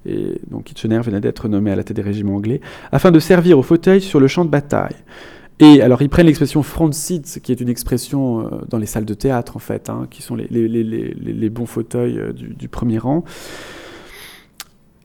[0.07, 2.61] et donc Kitchener venait d'être nommé à la tête des régiments anglais,
[2.92, 4.97] afin de servir aux fauteuils sur le champ de bataille.
[5.61, 9.05] Et alors ils prennent l'expression front seats, qui est une expression euh, dans les salles
[9.05, 13.25] de théâtre en fait, hein, qui sont les, bons fauteuils du, premier rang.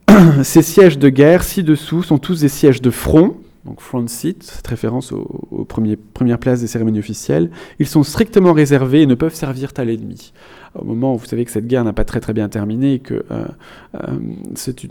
[0.43, 4.67] Ces sièges de guerre ci-dessous sont tous des sièges de front, donc front seat, cette
[4.67, 7.49] référence aux, premières places des cérémonies officielles,
[7.79, 10.33] ils sont strictement réservés et ne peuvent servir à l'ennemi.
[10.75, 12.99] Au moment où vous savez que cette guerre n'a pas très très bien terminé et
[12.99, 13.45] que euh,
[13.95, 14.17] euh,
[14.55, 14.83] c'est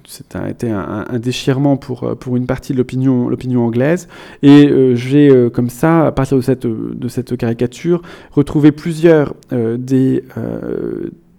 [0.49, 4.09] été un, déchirement pour, euh, pour une partie de l'opinion anglaise.
[4.43, 10.25] Et j'ai comme ça, à partir de cette, de cette caricature, retrouvé plusieurs des,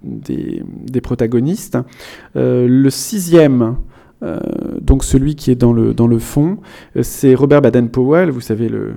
[0.03, 1.77] des, des, protagonistes.
[2.35, 3.77] le sixième
[4.23, 4.39] euh,
[4.81, 6.57] donc celui qui est dans le, dans le fond,
[6.95, 8.93] euh, c'est Robert Baden-Powell, vous savez, le,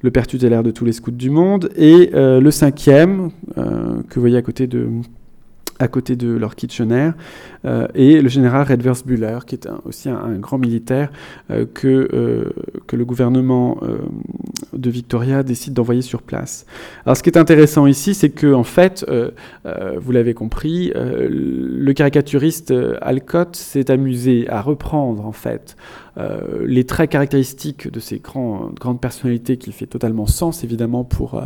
[0.00, 4.20] le père tutélaire de tous les scouts du monde, et euh, le cinquième, que vous
[4.20, 4.88] voyez à côté de,
[5.78, 7.10] à côté de Lord Kitchener,
[7.64, 11.10] euh, et le général Redvers Buller, qui est aussi un, grand militaire
[11.50, 12.50] euh, que, euh,
[12.86, 13.80] que le gouvernement
[14.72, 16.66] de Victoria décide d'envoyer sur place.
[17.04, 19.04] Alors ce qui est intéressant ici, c'est que en fait,
[19.64, 25.76] vous l'avez compris, le caricaturiste Alcott s'est amusé à reprendre en fait
[26.16, 31.42] les traits caractéristiques de ces grandes personnalités qui fait totalement sens évidemment pour,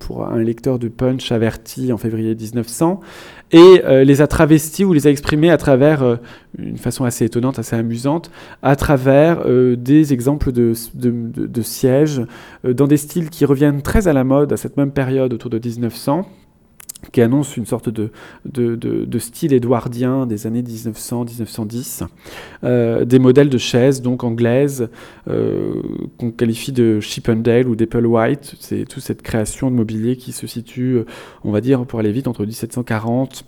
[0.00, 3.00] pour un lecteur de Punch averti en février 1900,
[3.52, 6.16] et les a travestis ou les a exprimés à travers euh,
[6.58, 8.30] une façon assez étonnante, assez amusante,
[8.62, 12.22] à travers euh, des exemples de, de, sièges
[12.64, 15.50] euh, dans des styles qui reviennent très à la mode à cette même période autour
[15.50, 16.26] de 1900
[17.12, 18.10] qui annonce une sorte de,
[19.18, 22.06] style édouardien des années 1900-1910,
[23.04, 24.88] des modèles de chaises donc anglaises
[25.26, 28.56] qu'on qualifie de Chippendale ou d'Applewhite.
[28.60, 31.00] C'est toute cette création de mobilier qui se situe,
[31.44, 33.44] on va dire pour aller vite, entre 1740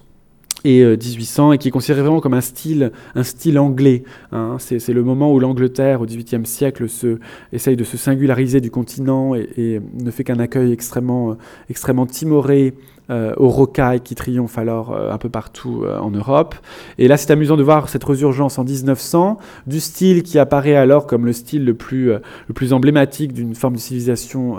[0.64, 4.02] et 1800 euh, et qui est considéré vraiment comme un style, un style anglais.
[4.32, 4.56] Hein.
[4.58, 7.18] C'est le moment où l'Angleterre, au XVIIIe siècle, se,
[7.52, 11.36] essaye de se singulariser du continent et, ne fait qu'un accueil euh,
[11.68, 12.74] extrêmement timoré
[13.10, 16.54] euh, au rocaille qui triomphe alors euh, un peu partout euh, en Europe.
[16.98, 21.06] Et là, c'est amusant de voir cette résurgence en 1900 du style qui apparaît alors
[21.06, 24.56] comme le style le plus, le plus emblématique d'une forme de civilisation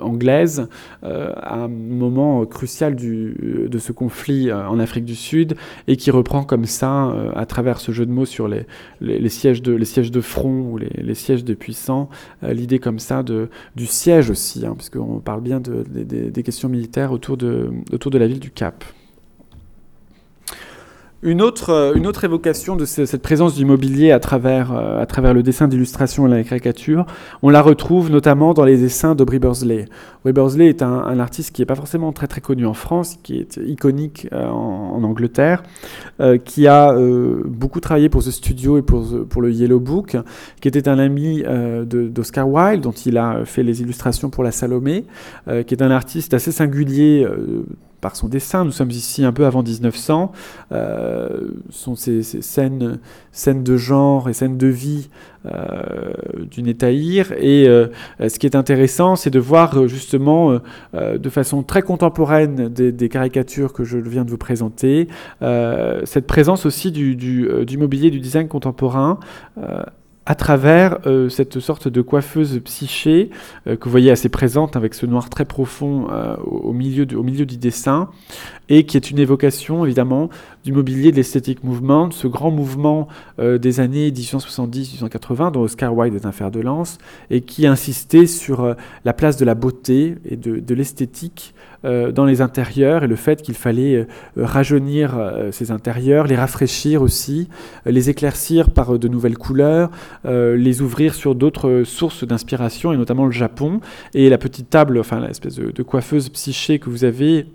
[0.00, 0.68] anglaise
[1.02, 5.56] à un moment crucial du, de ce conflit en Afrique du Sud
[5.88, 8.66] et qui reprend comme ça, à travers ce jeu de mots sur les,
[9.00, 12.08] les, sièges, de, les sièges de front ou les, les sièges de puissants,
[12.42, 17.12] l'idée comme ça de, du siège aussi, hein, puisqu'on parle bien de, des questions militaires
[17.12, 18.84] autour de, autour de la ville du Cap.
[21.26, 25.06] Une autre, euh, une autre évocation de cette présence du mobilier à travers, euh, à
[25.06, 27.06] travers le dessin d'illustration et la caricature,
[27.40, 29.86] on la retrouve notamment dans les dessins d'Aubrey Bursley.
[30.26, 33.58] Bursley est un, artiste qui n'est pas forcément très très connu en France, qui est
[33.66, 35.62] iconique euh, en, Angleterre,
[36.44, 36.94] qui a
[37.44, 40.16] beaucoup travaillé pour The Studio et pour, pour le Yellow Book,
[40.60, 41.42] qui était un ami
[41.84, 45.04] d'Oscar Wilde, dont il a fait les illustrations pour la Salomé,
[45.46, 47.26] qui est un artiste assez singulier
[48.04, 48.66] par son dessin.
[48.66, 50.30] Nous sommes ici un peu avant 1900.
[50.72, 52.98] Euh, sont ces, scènes,
[53.32, 55.08] scènes de genre et scènes de vie
[55.46, 56.12] euh,
[56.50, 56.62] du.
[56.68, 57.88] Et euh,
[58.20, 60.60] ce qui est intéressant, c'est de voir euh, justement
[60.94, 65.08] de façon très contemporaine des, caricatures que je viens de vous présenter,
[65.40, 69.18] cette présence aussi du, mobilier, du design contemporain
[70.26, 73.30] à travers euh, cette sorte de coiffeuse psyché
[73.66, 77.22] euh, que vous voyez assez présente avec ce noir très profond euh, au, milieu au
[77.22, 78.08] milieu du dessin
[78.70, 80.30] et qui est une évocation évidemment
[80.64, 83.08] du mobilier de l'esthétique movement, ce grand mouvement
[83.38, 86.96] des années 1870-1880 dont Oscar Wilde est un fer de lance
[87.28, 92.40] et qui insistait sur la place de la beauté et de, de l'esthétique dans les
[92.40, 97.48] intérieurs et le fait qu'il fallait euh, rajeunir euh, ces intérieurs, les rafraîchir aussi,
[97.86, 99.90] les éclaircir par de nouvelles couleurs,
[100.24, 103.80] les ouvrir sur d'autres sources d'inspiration et notamment le Japon.
[104.14, 107.46] Et la petite table, enfin l'espèce de, coiffeuse psyché que vous avez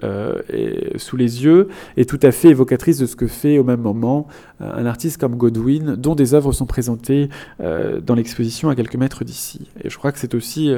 [0.95, 4.27] sous les yeux est tout à fait évocatrice de ce que fait au même moment
[4.59, 9.67] un artiste comme Godwin, dont des œuvres sont présentées dans l'exposition à quelques mètres d'ici.
[9.83, 10.71] Et je crois que c'est aussi,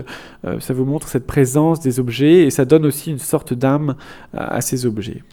[0.60, 3.96] ça vous montre cette présence des objets et ça donne aussi une sorte d'âme
[4.34, 5.24] à, ces objets.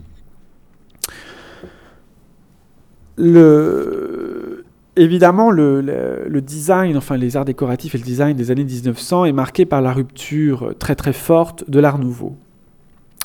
[4.97, 9.64] évidemment, le, design, enfin les arts décoratifs et le design des années 1900 est marqué
[9.64, 12.37] par la rupture très très forte de l'art nouveau.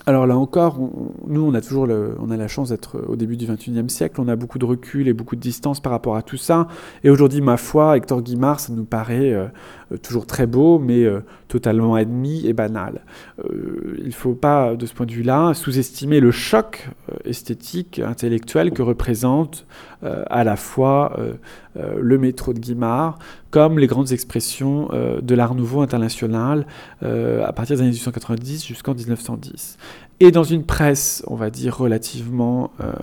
[0.06, 0.78] Alors là encore,
[1.28, 1.88] nous, on a toujours
[2.20, 5.08] on a la chance d'être au début du XXIe siècle, on a beaucoup de recul
[5.08, 6.68] et beaucoup de distance par rapport à tout ça.
[7.06, 9.46] Et aujourd'hui, ma foi, Hector Guimard, ça nous paraît euh,
[9.94, 13.06] euh, toujours très beau, mais euh, totalement admis et banal.
[13.50, 16.89] Il ne faut pas, de ce point de vue-là, sous-estimer le choc
[17.24, 19.66] esthétique, intellectuel que représente
[20.02, 21.16] à la fois
[21.76, 23.18] le métro de Guimard
[23.50, 24.90] comme les grandes expressions
[25.22, 26.66] de l'Art Nouveau international
[27.02, 29.78] à partir des années 1890 jusqu'en 1910
[30.20, 32.94] et dans une presse, on va dire, relativement euh,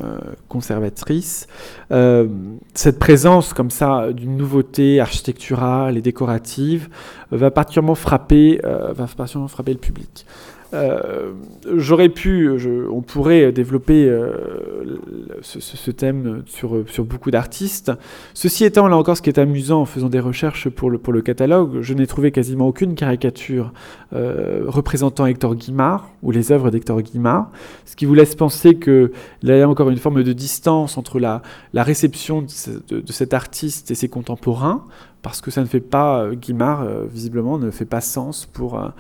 [0.49, 1.49] conservatrice,
[1.93, 2.29] euh,
[2.73, 6.89] cette présence comme ça d'une nouveauté architecturale et décorative
[7.31, 10.25] va particulièrement frapper, euh, va particulièrement frapper le public.
[10.73, 11.33] Euh,
[11.77, 12.51] j'aurais pu,
[12.91, 14.99] on pourrait développer euh,
[15.43, 17.93] ce, thème sur, sur beaucoup d'artistes.
[18.35, 21.13] Ceci étant, là encore, ce qui est amusant en faisant des recherches pour le, pour
[21.13, 23.73] le catalogue, je n'ai trouvé quasiment aucune caricature
[24.13, 27.51] euh, représentant Hector Guimard ou les œuvres d'Hector Guimard,
[27.85, 29.11] ce qui vous laisse penser qu'il
[29.43, 33.91] y a encore une forme de distance entre la, la réception de, de cet artiste
[33.91, 34.85] et ses contemporains,
[35.23, 38.79] parce que ça ne fait pas, euh, Guimard, euh, visiblement, ne fait pas sens pour
[38.79, 38.93] un,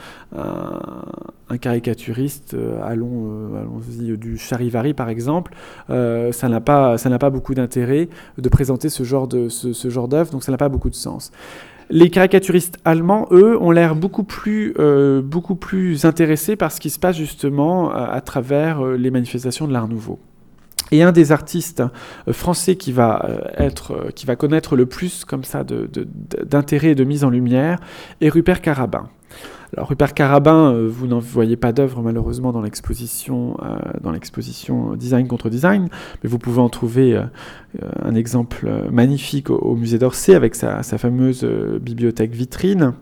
[1.61, 5.53] caricaturiste, euh, allons, allons-y, du Charivari par exemple,
[5.89, 10.09] ça n'a pas, ça n'a pas beaucoup d'intérêt de présenter ce genre, de, ce, genre
[10.09, 11.33] d'œuvre, donc ça n'a pas beaucoup de sens.
[11.93, 14.75] Les caricaturistes allemands, eux, ont l'air beaucoup plus,
[15.25, 19.89] beaucoup plus intéressés par ce qui se passe justement à travers les manifestations de l'Art
[19.89, 20.21] Nouveau.
[20.93, 21.83] Et un des artistes
[22.29, 26.95] euh, français qui va, euh, euh, qui va connaître le plus comme ça d'intérêt et
[26.95, 27.79] de mise en lumière
[28.21, 29.09] est Rupert Carabin.
[29.77, 33.57] Alors Rupert Carabin, vous n'en voyez pas d'œuvre malheureusement dans l'exposition,
[34.01, 35.89] dans l'exposition Design contre Design,
[36.25, 37.17] mais vous pouvez en trouver
[38.03, 41.45] un exemple magnifique au, musée d'Orsay avec sa fameuse
[41.81, 42.95] bibliothèque vitrine.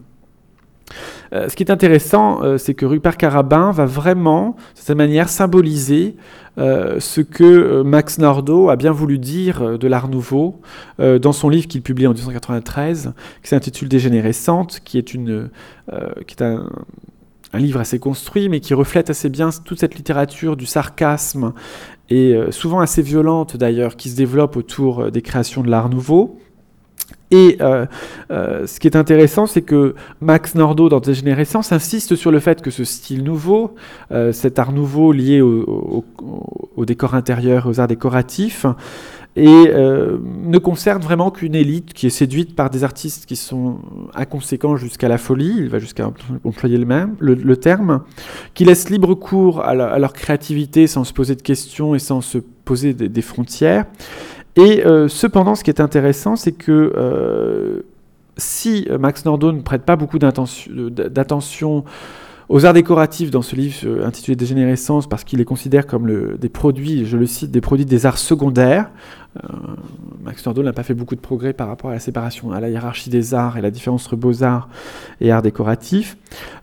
[1.32, 6.16] Ce qui est intéressant, c'est que Rupert Carabin va vraiment, de cette manière, symboliser
[6.58, 10.60] euh, ce que euh, Max Nordau a bien voulu dire euh, de l'Art Nouveau
[10.98, 16.68] dans son livre qu'il publie en 1993, qui s'intitule Dégénérescente, qui est, qui est un,
[17.54, 21.52] livre assez construit, mais qui reflète assez bien toute cette littérature du sarcasme,
[22.10, 26.40] et souvent assez violente d'ailleurs, qui se développe autour des créations de l'Art Nouveau.
[27.30, 27.86] Et euh,
[28.30, 32.62] euh, ce qui est intéressant, c'est que Max Nordau, dans Dégénérescence, insiste sur le fait
[32.62, 33.74] que ce style nouveau,
[34.12, 36.04] euh, cet art nouveau lié au,
[36.86, 38.64] décor intérieur, aux arts décoratifs,
[39.36, 43.78] et ne concerne vraiment qu'une élite qui est séduite par des artistes qui sont
[44.14, 46.10] inconséquents jusqu'à la folie, il va jusqu'à
[46.44, 48.02] employer le, même, le, terme,
[48.54, 52.38] qui laissent libre cours à, leur créativité sans se poser de questions et sans se
[52.38, 53.84] poser des frontières,
[54.58, 57.82] et euh, cependant, ce qui est intéressant, c'est que euh,
[58.36, 61.84] si Max Nordau ne prête pas beaucoup d'attention
[62.48, 66.48] aux arts décoratifs dans ce livre euh, intitulé Dégénérescence parce qu'il les considère comme des
[66.48, 68.90] produits, je le cite, des produits des arts secondaires.
[70.24, 72.68] Max Nordau n'a pas fait beaucoup de progrès par rapport à la séparation, à la
[72.68, 74.68] hiérarchie des arts et la différence entre beaux-arts
[75.20, 76.16] et arts décoratifs.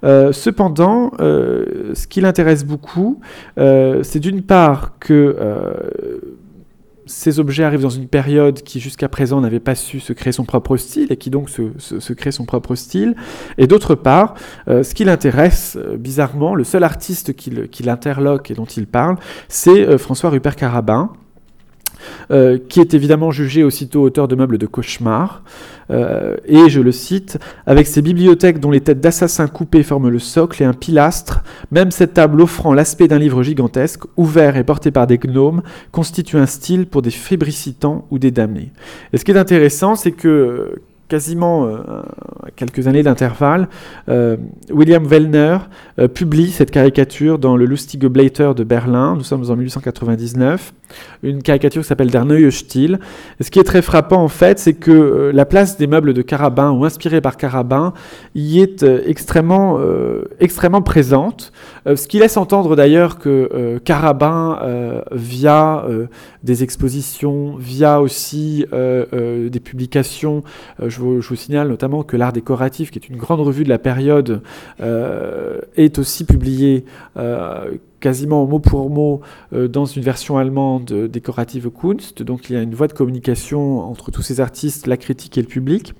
[0.04, 3.22] cependant, ce qui l'intéresse beaucoup,
[3.56, 5.38] c'est d'une part que
[7.06, 10.46] ces objets arrivent dans une période qui jusqu'à présent n'avait pas su se créer son
[10.46, 13.16] propre style et qui donc se, crée son propre style.
[13.58, 14.36] Et d'autre part,
[14.68, 19.18] euh, ce qui l'intéresse, euh, bizarrement, le seul artiste qui l'interloque et dont il parle,
[19.48, 21.12] c'est euh, François Rupert Carabin,
[22.32, 25.44] euh, qui est évidemment jugé aussitôt auteur de meubles de cauchemar.
[25.92, 27.38] Euh, et je le cite,
[27.68, 31.92] avec ses bibliothèques dont les têtes d'assassins coupées forment le socle et un pilastre, même
[31.92, 36.48] cette table offrant l'aspect d'un livre gigantesque, ouvert et porté par des gnomes, constitue un
[36.48, 38.72] style pour des fébricitants ou des damnés.
[39.14, 41.78] Et ce qui est intéressant, c'est que quasiment euh,
[42.56, 43.68] quelques années d'intervalle,
[44.10, 44.38] euh,
[44.72, 45.58] William Wellner
[46.00, 49.16] euh, publie cette caricature dans le Lustige Blätter de Berlin.
[49.16, 50.74] Nous sommes en 1899.
[51.24, 53.00] Une caricature qui s'appelle Der Neue Stil.
[53.42, 56.72] Ce qui est très frappant, en fait, c'est que la place des meubles de Carabin,
[56.72, 57.94] ou inspirés par Carabin,
[58.36, 59.80] y est extrêmement,
[60.40, 61.52] extrêmement présente.
[61.88, 64.60] ce qui laisse entendre d'ailleurs que Carabin,
[65.12, 65.86] via
[66.44, 70.44] des expositions, via aussi des publications,
[70.96, 74.42] je vous, signale notamment que l'art décoratif, qui est une grande revue de la période,
[74.82, 76.86] euh, est aussi publié
[77.18, 77.72] euh,
[78.06, 82.22] quasiment mot pour mot euh, dans une version allemande décorative Kunst.
[82.22, 85.42] Donc il y a une voie de communication entre tous ces artistes, la critique et
[85.42, 85.96] le public.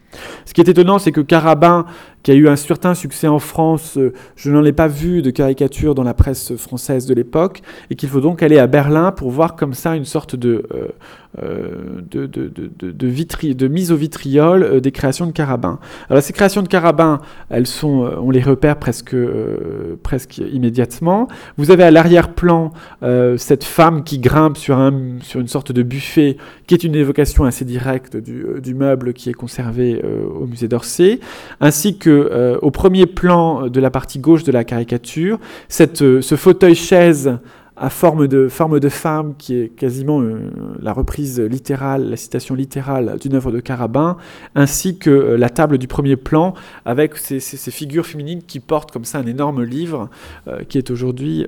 [0.46, 1.88] Ce qui est étonnant, c'est que Carabin,
[2.22, 3.98] qui a eu un certain succès en France,
[4.36, 8.08] je n'en ai pas vu de caricature dans la presse française de l'époque, et qu'il
[8.08, 10.64] faut donc aller à Berlin pour voir comme ça une sorte de,
[11.44, 15.80] euh, de, de, de, mise au vitriol euh, des créations de Carabin.
[16.10, 19.16] Alors ces créations de Carabin, elles sont, euh, on les repère presque,
[20.02, 21.28] presque immédiatement.
[21.58, 22.72] Vous avez à l'arrière-plan
[23.38, 27.44] cette femme qui grimpe sur, un, sur une sorte de buffet, qui est une évocation
[27.46, 31.20] assez directe du, du meuble qui est conservé au musée d'Orsay,
[31.62, 35.40] ainsi que au premier plan de la partie gauche de la caricature,
[35.70, 37.38] cette, ce fauteuil-chaise
[37.78, 40.50] à forme de, forme de femme, qui est quasiment euh,
[40.82, 44.16] la reprise littérale, la citation littérale d'une œuvre de Carabin,
[44.56, 46.54] ainsi que euh, la table du premier plan,
[46.86, 50.10] avec ces, figures féminines qui portent comme ça un énorme livre,
[50.48, 51.46] euh, qui est aujourd'hui,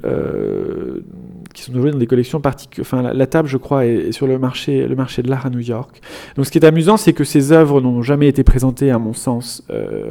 [1.53, 2.85] qui sont aujourd'hui dans des collections particulières.
[2.85, 5.59] Enfin, la, table, je crois, est, sur le marché, le marché de l'art à New
[5.59, 6.01] York.
[6.35, 9.13] Donc, ce qui est amusant, c'est que ces œuvres n'ont jamais été présentées, à mon
[9.13, 9.63] sens,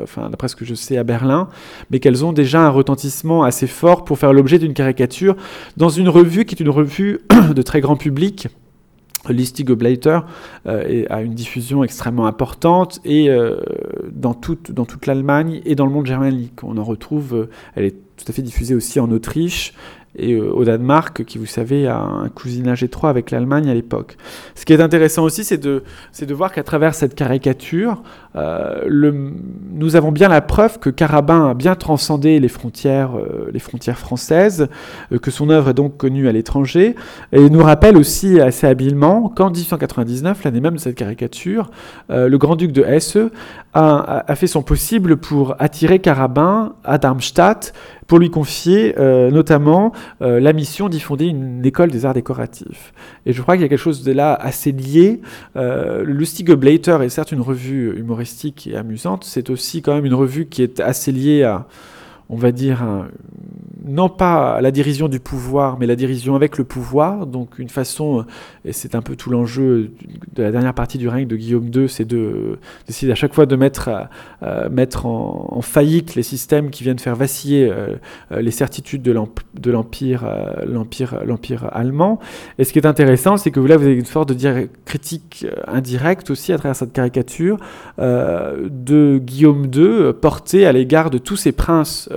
[0.03, 1.49] enfin, d'après ce que je sais, à Berlin,
[1.91, 5.37] mais qu'elles ont déjà un retentissement assez fort pour faire l'objet d'une caricature
[5.77, 7.21] dans une revue qui est une revue
[7.55, 8.49] de très grand public.
[9.33, 10.21] Listig Oblater
[10.67, 13.57] euh, a une diffusion extrêmement importante et euh,
[14.11, 16.63] dans toute, dans toute l'Allemagne et dans le monde germanique.
[16.63, 19.75] On en retrouve, euh, elle est tout à fait diffusée aussi en Autriche
[20.19, 24.17] et au Danemark, qui vous savez a un cousinage étroit avec l'Allemagne à l'époque.
[24.55, 25.85] Ce qui est intéressant aussi, c'est de,
[26.19, 28.03] de voir qu'à travers cette caricature,
[28.37, 34.69] euh, nous avons bien la preuve que Carabin a bien transcendé les frontières, euh, françaises,
[35.23, 36.95] que son œuvre est donc connue à l'étranger,
[37.33, 41.71] et nous rappelle aussi assez habilement qu'en 1899, l'année même de cette caricature,
[42.09, 43.19] le grand-duc de Hesse
[43.75, 47.73] a, fait son possible pour attirer Carabin à Darmstadt
[48.07, 52.93] pour lui confier euh, notamment euh, la mission d'y fonder une école des arts décoratifs.
[53.27, 55.21] Et je crois qu'il y a quelque chose de là assez lié.
[55.57, 58.26] Euh, le Lustige Blater est certes une revue humoristique
[58.67, 61.67] et amusante, c'est aussi quand même une revue qui est assez liée à,
[62.29, 62.85] on va dire,
[63.87, 67.27] non pas la dérision du pouvoir, mais la dérision avec le pouvoir.
[67.27, 68.25] Donc une façon,
[68.65, 69.93] et c'est un peu tout l'enjeu
[70.35, 73.47] de la dernière partie du règne de Guillaume II, c'est de, d'essayer à chaque fois
[73.47, 74.09] de mettre,
[74.43, 77.97] euh, mettre en, faillite les systèmes qui viennent faire vaciller euh,
[78.39, 80.65] les certitudes de, euh,
[81.25, 82.19] l'empire allemand.
[82.59, 86.31] Et ce qui est intéressant, c'est que là, vous avez une sorte de critique indirecte
[86.31, 87.59] aussi à travers cette caricature
[87.99, 92.09] de Guillaume II portée à l'égard de tous ces princes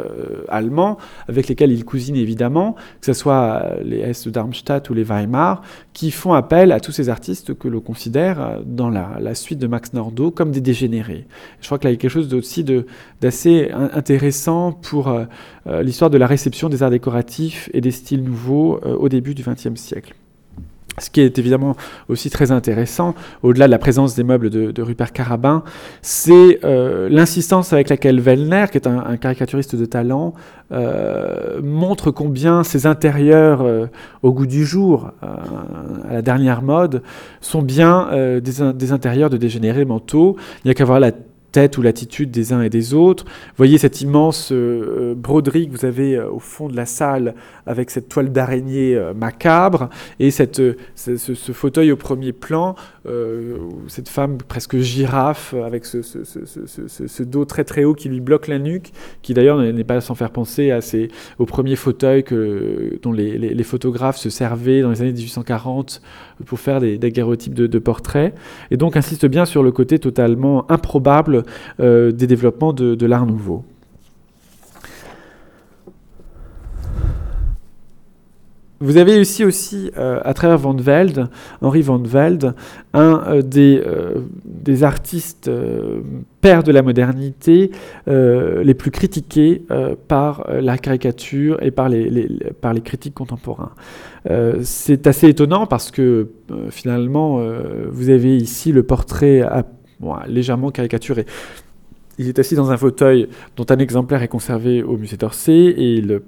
[0.49, 0.97] allemands
[1.27, 5.03] avec les il cousine évidemment, que ce soit euh, les S de Darmstadt ou les
[5.03, 5.61] Weimar,
[5.93, 9.67] qui font appel à tous ces artistes que l'on considère euh, dans la, suite de
[9.67, 11.25] Max Nordau comme des dégénérés.
[11.61, 12.65] Je crois que là, il y a quelque chose aussi
[13.21, 15.25] d'assez intéressant pour euh,
[15.83, 19.75] l'histoire de la réception des arts décoratifs et des styles nouveaux au début du XXe
[19.75, 20.15] siècle.
[20.99, 21.75] Ce qui est évidemment
[22.07, 25.63] aussi très intéressant, au-delà de la présence des meubles de, Rupert Carabin,
[26.01, 30.33] c'est euh, l'insistance avec laquelle Wellner, qui est un, caricaturiste de talent,
[30.71, 33.87] euh, montre combien ces intérieurs euh,
[34.23, 37.01] au goût du jour, à la dernière mode,
[37.41, 40.35] sont bien des, des, intérieurs de dégénérés mentaux.
[40.63, 41.11] Il n'y a qu'à voir la
[41.59, 43.25] tête ou l'attitude des uns et des autres.
[43.57, 47.35] Voyez cette immense euh, broderie que vous avez euh, au fond de la salle
[47.65, 49.89] avec cette toile d'araignée euh, macabre
[50.21, 50.61] et cette,
[50.95, 52.75] ce, fauteuil au premier plan,
[53.87, 58.59] cette femme presque girafe avec ce, ce, dos très très haut qui lui bloque la
[58.59, 58.91] nuque,
[59.21, 63.63] qui d'ailleurs n'est pas sans faire penser à ces, au premier fauteuil que, dont les,
[63.63, 66.01] photographes se servaient dans les années 1840
[66.45, 68.33] pour faire des daguerreotypes de portraits.
[68.71, 71.43] Et donc insiste bien sur le côté totalement improbable
[71.79, 73.63] euh, des développements de, l'art nouveau.
[78.81, 81.27] Vous avez aussi, aussi euh, à travers Van Velde,
[81.61, 82.55] Henri Van Velde,
[82.93, 85.51] un euh, des, artistes
[86.39, 87.71] pères de la modernité
[88.07, 89.63] les plus critiqués
[90.07, 93.71] par la caricature et par les critiques contemporains.
[94.61, 96.29] C'est assez étonnant parce que
[96.69, 97.43] finalement,
[97.91, 99.65] vous avez ici le portrait à
[100.27, 101.25] légèrement caricaturé.
[102.19, 106.03] Il est assis dans un fauteuil dont un exemplaire est conservé au musée d'Orsay et
[106.03, 106.19] il,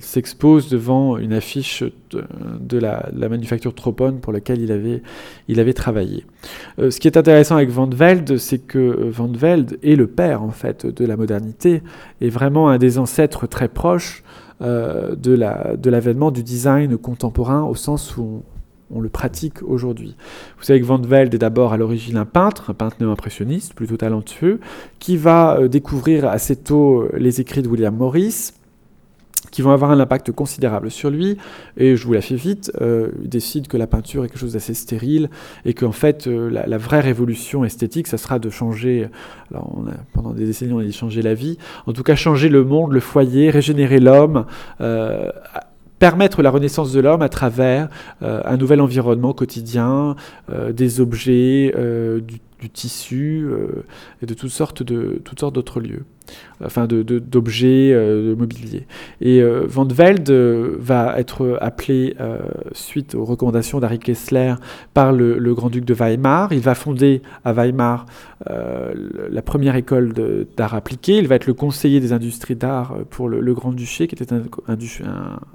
[0.00, 5.00] s'expose devant une affiche de, la, manufacture Tropon pour laquelle il avait,
[5.46, 6.26] il avait travaillé.
[6.80, 10.42] Euh, ce qui est intéressant avec Van Velde, c'est que Van Velde est le père
[10.42, 11.82] en fait de la modernité
[12.20, 14.24] et vraiment un des ancêtres très proches
[14.60, 18.42] euh, de l'avènement du design contemporain au sens où
[18.90, 20.16] on le pratique aujourd'hui.
[20.58, 23.96] Vous savez que Van Velde est d'abord à l'origine un peintre, un peintre néo-impressionniste, plutôt
[23.96, 24.60] talentueux,
[24.98, 28.52] qui va euh, découvrir assez tôt euh, les écrits de William Morris,
[29.50, 31.36] qui vont avoir un impact considérable sur lui,
[31.76, 34.52] et je vous la fais vite, euh, il décide que la peinture est quelque chose
[34.52, 35.28] d'assez stérile,
[35.64, 39.08] et qu'en fait, la, vraie révolution esthétique, ça sera de changer,
[39.50, 39.82] alors
[40.12, 42.92] pendant des décennies on a dit changer la vie, en tout cas changer le monde,
[42.92, 44.44] le foyer, régénérer l'homme,
[46.00, 47.88] permettre la renaissance de l'homme à travers
[48.22, 50.16] euh, un nouvel environnement quotidien,
[50.50, 53.48] euh, des objets, euh, du tissu
[54.22, 56.04] et de toutes sortes d'autres lieux
[56.64, 58.86] enfin d'objets, de, de, mobilier.
[59.20, 60.30] Et Van de Velde
[60.78, 62.14] va être appelé,
[62.72, 64.54] suite aux recommandations d'Harry Kessler,
[64.94, 66.52] par le, grand-duc de Weimar.
[66.52, 68.06] Il va fonder à Weimar
[68.46, 70.12] la première école
[70.56, 71.18] d'art appliqué.
[71.18, 74.42] Il va être le conseiller des industries d'art pour le, Grand-Duché, qui était un,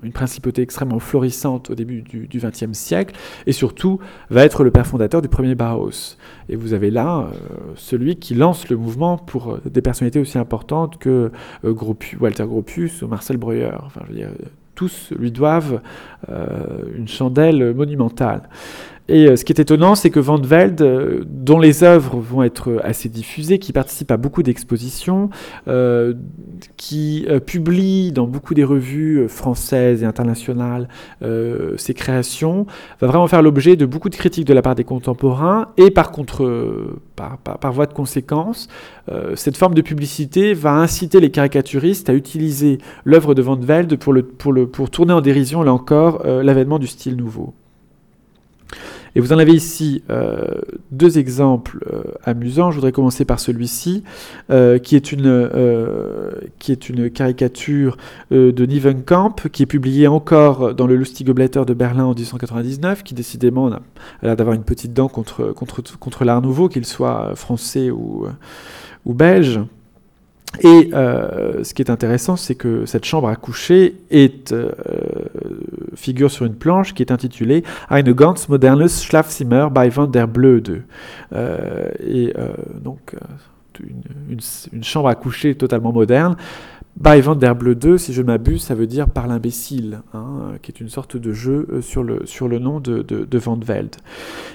[0.03, 3.15] une principauté extrêmement florissante au début du XXe siècle,
[3.47, 3.99] et surtout
[4.29, 6.17] va être le père fondateur du premier Bauhaus.
[6.49, 10.37] Et vous avez là euh, celui qui lance le mouvement pour euh, des personnalités aussi
[10.37, 11.31] importantes que
[11.63, 11.75] euh,
[12.19, 13.71] Walter Gropius ou Marcel Breuer.
[13.83, 14.29] Enfin, je veux dire,
[14.75, 15.81] tous lui doivent
[16.27, 18.49] une chandelle monumentale.
[19.07, 22.41] Et euh, ce qui est étonnant, c'est que Van Velde, euh, dont les œuvres vont
[22.41, 25.29] être assez diffusées, qui participe à beaucoup d'expositions,
[25.67, 26.13] euh,
[26.77, 30.87] qui publie dans beaucoup des revues françaises et internationales
[31.77, 32.65] ses créations,
[33.01, 36.11] va vraiment faire l'objet de beaucoup de critiques de la part des contemporains et par
[36.11, 38.67] contre, par, voie de conséquence,
[39.35, 44.89] cette forme de publicité va inciter les caricaturistes à utiliser l'œuvre de Van Velde pour
[44.89, 47.53] tourner en dérision, là encore, l'avènement du style nouveau.
[49.15, 50.45] Et vous en avez ici euh,
[50.91, 52.71] deux exemples euh, amusants.
[52.71, 54.03] Je voudrais commencer par celui-ci,
[54.49, 55.49] euh, qui, est une,
[56.59, 57.97] qui est une caricature
[58.31, 63.71] de Nivenkamp, qui est publiée encore dans le Lustige de Berlin en 1899, qui décidément
[63.71, 63.81] a
[64.21, 68.27] l'air d'avoir une petite dent contre, contre, contre l'art nouveau, qu'il soit français ou,
[69.05, 69.61] ou belge.
[70.61, 74.71] Et euh, ce qui est intéressant, c'est que cette chambre à coucher est, euh,
[75.95, 80.83] figure sur une planche qui est intitulée Eine ganz modernes Schlafzimmer bei van der Blöde.
[81.33, 82.33] Euh, et
[82.83, 83.15] donc,
[83.79, 86.35] une, chambre à coucher totalement moderne.
[86.97, 90.71] By Van der Bleu 2, si je m'abuse, ça veut dire par l'imbécile, hein, qui
[90.71, 93.97] est une sorte de jeu euh, sur le, sur le nom de, de, Van Velde.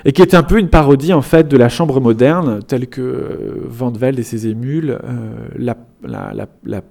[0.07, 3.03] Et qui est un peu une parodie en fait de la chambre moderne, telle que
[3.03, 5.77] euh, Van Velde et ses émules euh, la,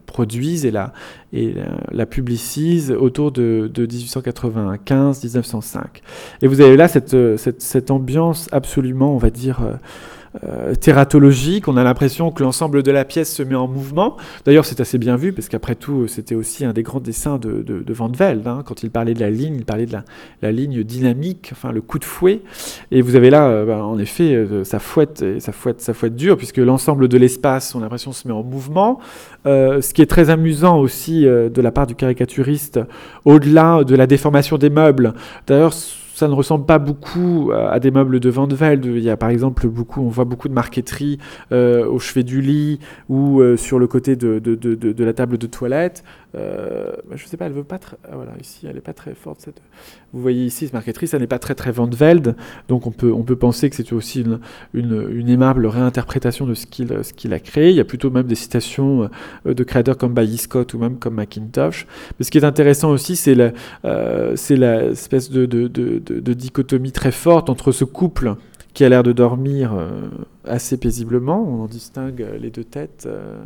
[0.06, 0.94] produisent et la,
[1.34, 1.56] et
[1.92, 5.80] la, publicisent autour de, de 1895-1905.
[6.44, 9.74] Et vous avez là cette, cette, ambiance absolument, on va dire, euh,
[10.80, 11.68] thératologique.
[11.68, 14.18] On a l'impression que l'ensemble de la pièce se met en mouvement.
[14.46, 17.62] D'ailleurs, c'est assez bien vu, parce qu'après tout, c'était aussi un des grands dessins de,
[17.62, 18.48] de, Van de Velde.
[18.48, 18.64] Hein.
[18.66, 19.98] Quand il parlait de la ligne, il parlait de
[20.42, 22.42] la, ligne dynamique, enfin le coup de fouet.
[22.92, 25.94] Et vous avez là, euh, ben, en effet, euh, ça fouette, et ça fouette, ça
[25.94, 29.00] fouette dur, puisque l'ensemble de l'espace, on a l'impression, se met en mouvement.
[29.46, 32.80] ce qui est très amusant aussi de la part du caricaturiste,
[33.26, 35.14] au-delà de la déformation des meubles.
[35.48, 35.74] D'ailleurs,
[36.20, 38.46] ça ne ressemble pas beaucoup à des meubles de Van.
[38.50, 41.18] Il y a par exemple beaucoup, on voit beaucoup de marqueterie
[41.54, 45.14] euh, au chevet du lit ou euh, sur le côté de, de, de, de, la
[45.14, 46.04] table de toilette.
[46.36, 47.98] Euh, bah, je ne sais pas, elle veut pas très.
[48.04, 49.50] Ah, voilà, ici, elle n'est pas très forte.
[50.14, 52.36] Vous voyez ici, cette marqueterie, ça n'est pas très très Van de Velde.
[52.68, 54.40] Donc on peut, on peut penser que c'est aussi une,
[54.74, 57.70] une, aimable réinterprétation de ce qu'il qu'il a créé.
[57.70, 59.10] Il y a plutôt même des citations
[59.46, 61.88] de créateurs comme Bailly Scott ou même comme Macintosh.
[62.18, 67.50] Mais ce qui est intéressant aussi, c'est l'espèce de, de, de de, dichotomie très forte
[67.50, 68.36] entre ce couple
[68.74, 69.90] qui a l'air de dormir euh,
[70.50, 71.42] assez paisiblement.
[71.42, 73.38] On en distingue les deux têtes euh,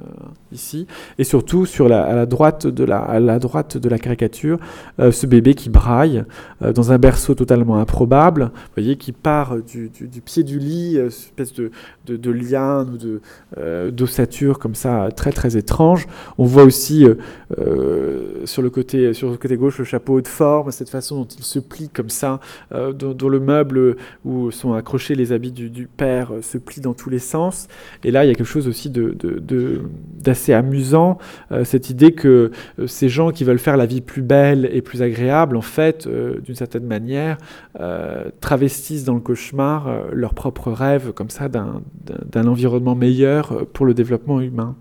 [0.52, 0.88] ici.
[1.18, 4.58] Et surtout, sur la, à, la droite de la, à la droite de la caricature,
[5.00, 6.24] euh, ce bébé qui braille
[6.62, 11.08] dans un berceau totalement improbable, vous voyez, qui part du, du, pied du lit, une
[11.08, 11.72] espèce de,
[12.06, 16.08] de, liane ou d'ossature comme ça, très très étrange.
[16.38, 17.06] On voit aussi
[18.46, 21.44] sur, le côté, sur le côté gauche le chapeau de forme, cette façon dont il
[21.44, 22.40] se plie comme ça,
[22.72, 27.10] dont, le meuble où sont accrochés les habits du, du père se plie dans tous
[27.10, 27.68] les sens.
[28.04, 31.18] Et là, il y a quelque chose aussi d'assez de, amusant,
[31.52, 34.82] euh, cette idée que euh, ces gens qui veulent faire la vie plus belle et
[34.82, 37.38] plus agréable, en fait, euh, d'une certaine manière,
[38.40, 44.40] travestissent dans le cauchemar leur propre rêve, comme ça, d'un environnement meilleur pour le développement
[44.42, 44.76] humain.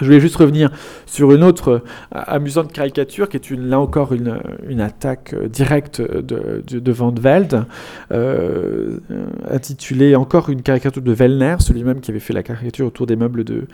[0.00, 0.70] Je voulais juste revenir
[1.06, 1.80] sur une autre euh,
[2.10, 4.38] amusante caricature qui est là encore une,
[4.68, 7.64] une attaque euh, directe de, de, Van de Velde,
[8.12, 8.98] euh,
[9.48, 13.44] intitulée encore une caricature de Wellner, celui-même qui avait fait la caricature autour des meubles
[13.44, 13.66] de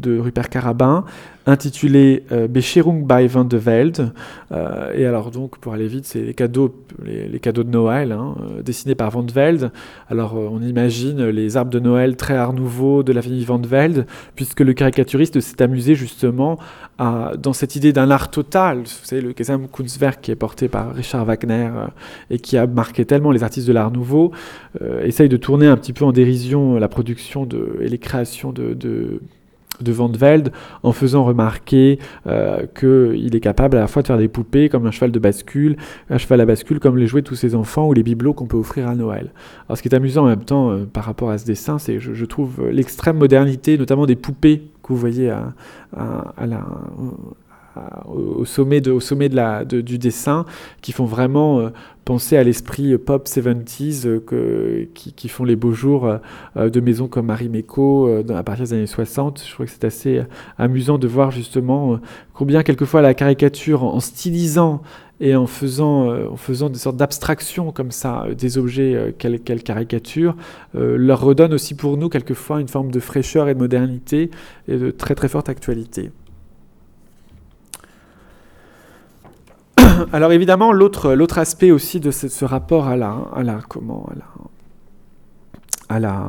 [0.00, 1.04] de Rupert Carabin,
[1.46, 4.12] intitulé euh, Bescherung bei Van de Velde.
[4.52, 6.74] Euh, et alors donc, pour aller vite, c'est les cadeaux,
[7.04, 9.72] les, cadeaux de Noël, hein, euh, dessinés par Van de Velde.
[10.08, 13.66] Alors on imagine les arbres de Noël très art nouveau de la famille Van de
[13.66, 16.58] Velde, puisque le caricaturiste s'est amusé justement
[16.98, 18.78] à, dans cette idée d'un art total.
[18.78, 21.70] Vous savez, le Gesamtkunstwerk qui est porté par Richard Wagner
[22.30, 24.32] et qui a marqué tellement les artistes de l'art nouveau,
[25.02, 28.74] essaye de tourner un petit peu en dérision la production de, et les créations de
[28.74, 29.20] de
[29.88, 30.52] Van Velde
[30.82, 34.86] en faisant remarquer euh, qu'il est capable à la fois de faire des poupées comme
[34.86, 35.76] un cheval de bascule,
[36.08, 38.46] un cheval à bascule comme les jouets de tous ses enfants ou les bibelots qu'on
[38.46, 39.30] peut offrir à Noël.
[39.68, 42.00] Alors ce qui est amusant en même temps euh, par rapport à ce dessin, c'est
[42.00, 45.52] je, trouve l'extrême modernité, notamment des poupées que vous voyez à
[46.46, 46.64] la,
[48.06, 50.44] au sommet, de, au sommet de la, du dessin,
[50.82, 51.68] qui font vraiment euh,
[52.04, 56.18] penser à l'esprit pop 70s, euh, qui, font les beaux jours
[56.56, 59.44] euh, de maisons comme Marie Méco à partir des années 60.
[59.46, 60.22] Je trouve que c'est assez
[60.58, 62.00] amusant de voir justement
[62.34, 64.82] combien quelquefois la caricature, en stylisant
[65.22, 70.34] et en faisant, en faisant des sortes d'abstractions comme ça des objets qu'elle caricature,
[70.74, 74.30] leur redonne aussi pour nous quelquefois une forme de fraîcheur et de modernité
[74.66, 76.10] et de très très forte actualité.
[80.12, 83.60] Alors évidemment, l'autre, aspect aussi de ce, rapport à la, à la,
[85.88, 86.26] à la,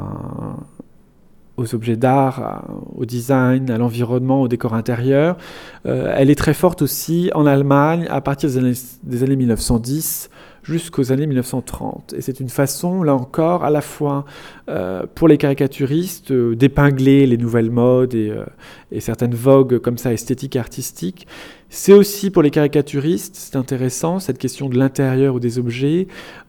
[1.57, 2.63] aux objets d'art,
[2.95, 5.37] au design, à l'environnement, au décor intérieur,
[5.85, 10.29] euh, elle est très forte aussi en Allemagne à partir des années 1910
[10.63, 12.13] jusqu'aux années 1930.
[12.17, 14.25] Et c'est une façon, là encore, à la fois
[14.69, 18.33] euh, pour les caricaturistes euh, d'épingler les nouvelles modes et,
[18.91, 21.27] et, certaines vogues comme ça esthétiques et artistiques,
[21.73, 26.07] c'est aussi pour les caricaturistes, c'est intéressant, cette question de l'intérieur ou des objets,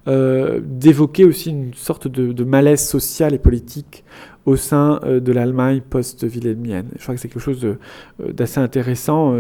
[0.08, 4.02] euh, d'évoquer aussi une sorte de, malaise social et politique
[4.46, 6.86] au sein euh, de l'Allemagne post-wilhelmienne.
[6.96, 9.34] Je crois que c'est quelque chose euh, d'assez intéressant.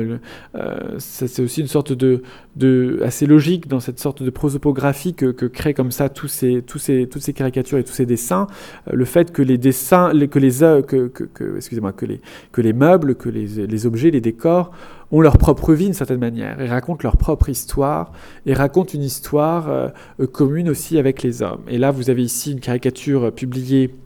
[0.98, 2.22] c'est aussi une sorte de,
[2.56, 6.62] de, assez logique dans cette sorte de prosopographie que, que créent comme ça tous ces,
[6.62, 8.46] tous ces, toutes ces caricatures et tous ces dessins.
[8.90, 10.50] le fait que les dessins, que les,
[10.86, 12.20] que, que, excusez-moi, que les,
[12.52, 14.72] que les meubles, que les, les objets, les décors
[15.12, 18.12] ont leur propre vie d'une certaine manière, et racontent leur propre histoire,
[18.46, 19.88] et racontent une histoire euh,
[20.32, 21.62] commune aussi avec les hommes.
[21.68, 24.01] Et là, vous avez ici une caricature publiée euh,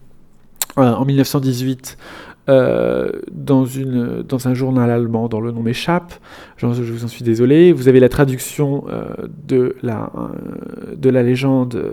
[0.77, 1.97] en 1918
[2.49, 3.67] euh, dans,
[4.47, 6.13] un journal allemand dont le nom m'échappe,
[6.55, 7.73] je, vous en suis désolé.
[7.73, 8.85] Vous avez la traduction
[9.47, 10.11] de, la,
[10.95, 11.91] de la légende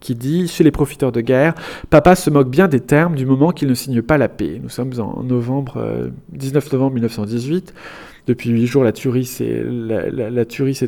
[0.00, 1.54] qui dit Chez les profiteurs de guerre,
[1.88, 4.60] papa se moque bien des termes du moment qu'il ne signe pas la paix.
[4.62, 7.72] Nous sommes en novembre, 19 novembre 1918
[8.26, 9.62] depuis huit jours, la tuerie s'est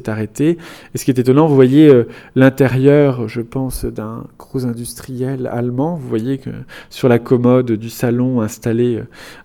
[0.08, 0.56] arrêtée.
[0.94, 5.96] Et ce qui est étonnant, vous voyez euh, l'intérieur, je pense, d'un gros industriel allemand.
[5.96, 6.50] Vous voyez que
[6.88, 9.02] sur la commode du salon installé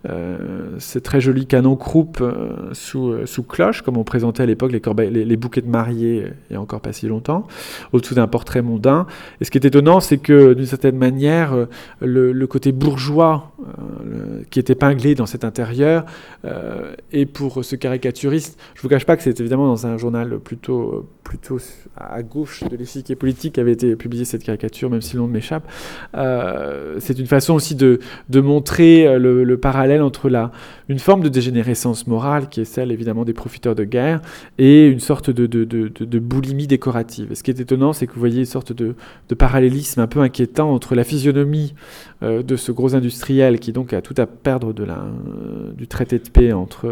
[0.09, 0.37] euh,
[0.79, 5.37] ces très jolis canons croupe euh, sous, sous cloche, comme on présentait à l'époque les,
[5.37, 7.47] bouquets de mariés il n'y a encore pas si longtemps,
[7.91, 9.05] au-dessous d'un portrait mondain.
[9.41, 11.67] Et ce qui est étonnant, c'est que d'une certaine manière,
[11.99, 13.51] le, côté bourgeois
[14.49, 16.05] qui est épinglé dans cet intérieur,
[17.11, 18.57] et pour ce caricaturiste.
[18.75, 21.59] Je ne vous cache pas que c'est évidemment dans un journal plutôt, plutôt
[21.97, 25.63] à gauche de l'échiquier politique avait été publiée cette caricature, même si le nom m'échappe.
[26.15, 30.51] Euh, c'est une façon aussi de, de montrer euh, le, parallèle entre la,
[30.89, 34.21] une forme de dégénérescence morale, qui est celle évidemment des profiteurs de guerre,
[34.57, 37.31] et une sorte de, de, de boulimie décorative.
[37.31, 38.95] Et ce qui est étonnant, c'est que vous voyez une sorte de,
[39.35, 41.73] parallélisme un peu inquiétant entre la physionomie
[42.21, 45.05] euh, de ce gros industriel qui donc a tout à perdre de la,
[45.75, 46.87] du traité de paix entre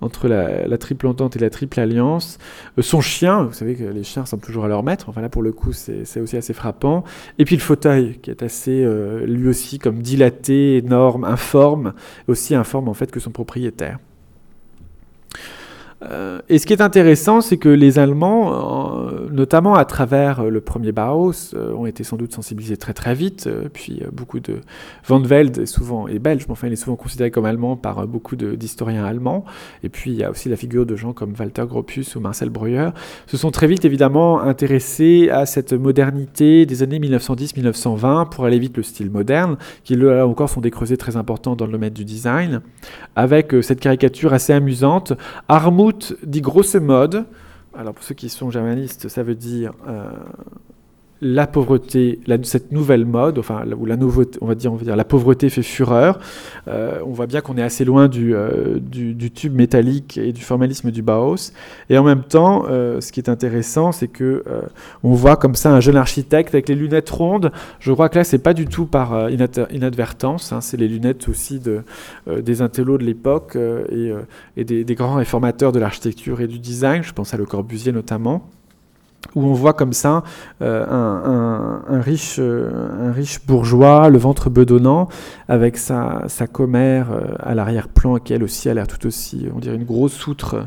[0.00, 2.38] entre la, triple entente et la triple alliance.
[2.78, 5.28] Euh, son chien, vous savez que les chiens ressemblent toujours à leur maître, enfin là
[5.28, 7.04] pour le coup c'est aussi assez frappant.
[7.38, 11.94] Et puis le fauteuil qui est assez euh, lui aussi comme dilaté, énorme, informe,
[12.28, 13.98] aussi informe en fait que son propriétaire.
[16.04, 20.48] Euh, et ce qui est intéressant, c'est que les Allemands, euh, notamment à travers euh,
[20.48, 23.48] le premier Bauhaus, ont été sans doute sensibilisés très très vite.
[23.72, 24.60] puis beaucoup de
[25.06, 28.06] Van Velde est souvent est belge, mais enfin il est souvent considéré comme allemand par
[28.06, 29.44] beaucoup d'historiens allemands.
[29.82, 32.50] Et puis il y a aussi la figure de gens comme Walter Gropius ou Marcel
[32.50, 32.90] Breuer,
[33.26, 38.76] se sont très vite évidemment intéressés à cette modernité des années 1910-1920 pour aller vite
[38.76, 42.04] le style moderne, qui là encore sont des creusets très importants dans le domaine du
[42.04, 42.60] design,
[43.16, 45.12] avec cette caricature assez amusante.
[46.22, 47.26] Dit grosse mode.
[47.74, 50.10] Alors pour ceux qui sont germanistes, ça veut dire euh,
[51.20, 55.62] la pauvreté, cette nouvelle mode, enfin, ou la nouveauté, on va dire, la pauvreté fait
[55.62, 56.20] fureur.
[56.68, 58.78] Euh, on voit bien qu'on est assez loin du, euh,
[59.34, 61.52] tube métallique et du formalisme du Bauhaus.
[61.90, 64.44] Et en même temps, euh, ce qui est intéressant, c'est que
[65.02, 67.50] on voit comme ça un jeune architecte avec les lunettes rondes.
[67.80, 70.52] Je crois que là, c'est pas du tout par inadvertance.
[70.52, 71.82] Hein, c'est les lunettes aussi de,
[72.40, 74.12] des intellos de l'époque et,
[74.56, 77.02] et des, des grands réformateurs de l'architecture et du design.
[77.02, 78.48] Je pense à Le Corbusier notamment
[79.34, 80.22] où on voit comme ça
[80.62, 85.08] euh, un, riche, euh, un riche bourgeois, le ventre bedonnant,
[85.48, 89.58] avec sa, sa commère euh, à l'arrière-plan, qui elle aussi a l'air tout aussi, on
[89.58, 90.66] dirait une grosse outre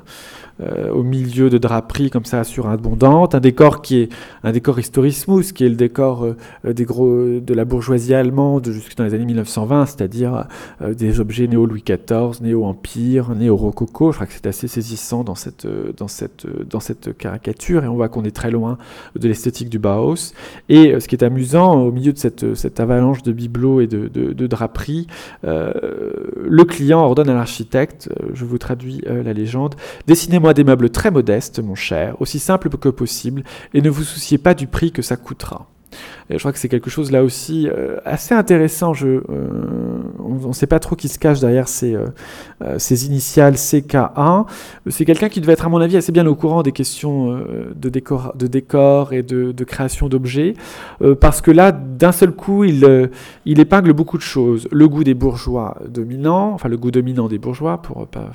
[0.94, 4.10] au milieu de draperies comme ça surabondantes, un décor qui est
[4.44, 6.28] un décor historismus, qui est le décor
[6.64, 10.46] des gros, de la bourgeoisie allemande jusque dans les années 1920, c'est-à-dire
[10.82, 14.12] des objets néo-Louis XIV, néo-Empire, néo-Rococo.
[14.12, 17.96] Je crois que c'est assez saisissant dans cette, dans, cette, dans cette caricature, et on
[17.96, 18.78] voit qu'on est très loin
[19.20, 20.34] de l'esthétique du Bauhaus.
[20.70, 24.08] Et ce qui est amusant, au milieu de cette, cette avalanche de bibelots et de,
[24.08, 25.08] de, draperies,
[25.44, 29.76] le client ordonne à l'architecte, je vous traduis la légende,
[30.08, 33.44] dessinez-moi des meubles très modestes, mon cher, aussi simples que possible,
[33.74, 35.68] et ne vous souciez pas du prix que ça coûtera
[36.30, 38.94] je crois que c'est quelque chose là aussi euh, assez intéressant.
[38.94, 39.22] Je, euh,
[40.20, 44.46] on ne sait pas trop qui se cache derrière ces, euh, ces initiales CK1.
[44.88, 47.44] C'est quelqu'un qui devait être, à mon avis, assez bien au courant des questions
[47.76, 50.54] de, décor, de décor et de, de création d'objets,
[51.20, 53.10] parce que là, d'un seul coup, il,
[53.46, 54.68] il épingle beaucoup de choses.
[54.72, 58.32] Le goût des bourgeois dominants, enfin le goût dominant des bourgeois, pour pas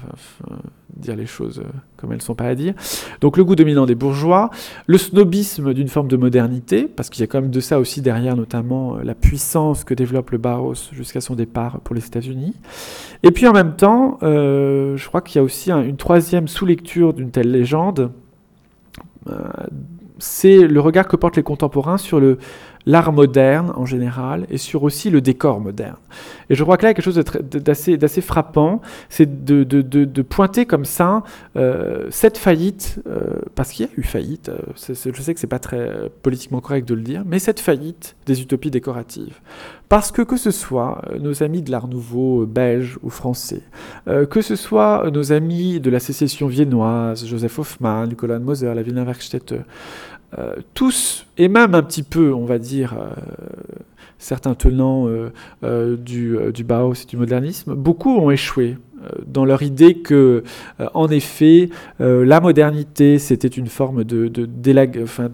[0.97, 1.63] dire les choses
[1.97, 2.75] comme elles ne sont pas à dire.
[3.21, 4.51] Donc le goût dominant des bourgeois,
[4.87, 8.03] le snobisme d'une forme de modernité, parce qu'il y a quand même de ça aussi
[8.03, 12.55] derrière, notamment euh, la puissance que développe le Bauhaus jusqu'à son départ pour les États-Unis.
[13.23, 17.15] Et puis en même temps, euh, je crois qu'il y a aussi une troisième sous-lecture
[17.15, 18.11] d'une telle légende.
[19.29, 19.49] Euh,
[20.19, 22.39] c'est le regard que portent les contemporains sur le,
[22.87, 25.97] l'art moderne en général et sur aussi le décor moderne.
[26.49, 27.23] Et je crois que là, il y a quelque chose
[27.99, 31.25] d'assez, frappant, c'est de, de, de, pointer comme ça
[31.57, 35.47] euh, cette faillite, euh, parce qu'il y a eu faillite, euh, je sais que c'est
[35.49, 39.41] pas très politiquement correct de le dire, mais cette faillite des utopies décoratives.
[39.89, 43.63] Parce que que ce soit nos amis de l'art nouveau belge ou français,
[44.07, 49.03] que ce soit nos amis de la sécession viennoise, Joseph Hoffmann, Nicolas Moser, la Wiener
[49.03, 49.55] Werkstätte,
[50.39, 53.09] euh, tous, et même un petit peu, on va dire, euh,
[54.19, 58.77] certains tenants euh, du, du et du modernisme, beaucoup ont échoué
[59.25, 60.43] dans leur idée que,
[60.95, 61.69] en effet,
[62.01, 64.49] la modernité, c'était une forme de, de,
[65.03, 65.29] enfin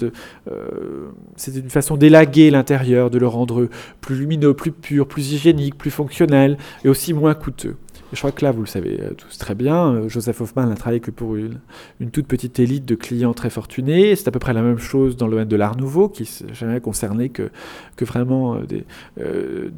[1.36, 3.68] c'était une façon d'élaguer l'intérieur, de le rendre
[4.02, 7.76] plus lumineux, plus pur, plus hygiénique, plus fonctionnel et aussi moins coûteux
[8.12, 10.74] je crois que là, vous le savez euh, tous très bien, euh, Joseph Hoffman n'a
[10.74, 11.60] travaillé que pour une,
[12.12, 14.14] toute petite élite de clients très fortunés.
[14.16, 16.52] C'est à peu près la même chose dans le domaine de l'art nouveau, qui n'a
[16.52, 17.50] jamais concerné que,
[17.96, 18.58] que vraiment
[19.18, 19.70] euh,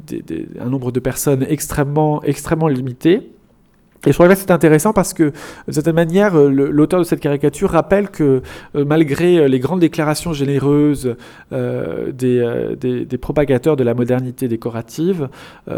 [0.59, 3.31] un nombre de personnes extrêmement, extrêmement limité.
[4.05, 5.31] Et je trouvais que c'est intéressant parce que,
[5.67, 8.41] de certaine manière, euh, l'auteur de cette caricature rappelle que,
[8.75, 11.15] euh, malgré euh, les grandes déclarations généreuses
[11.51, 15.29] des, des, propagateurs de la modernité décorative,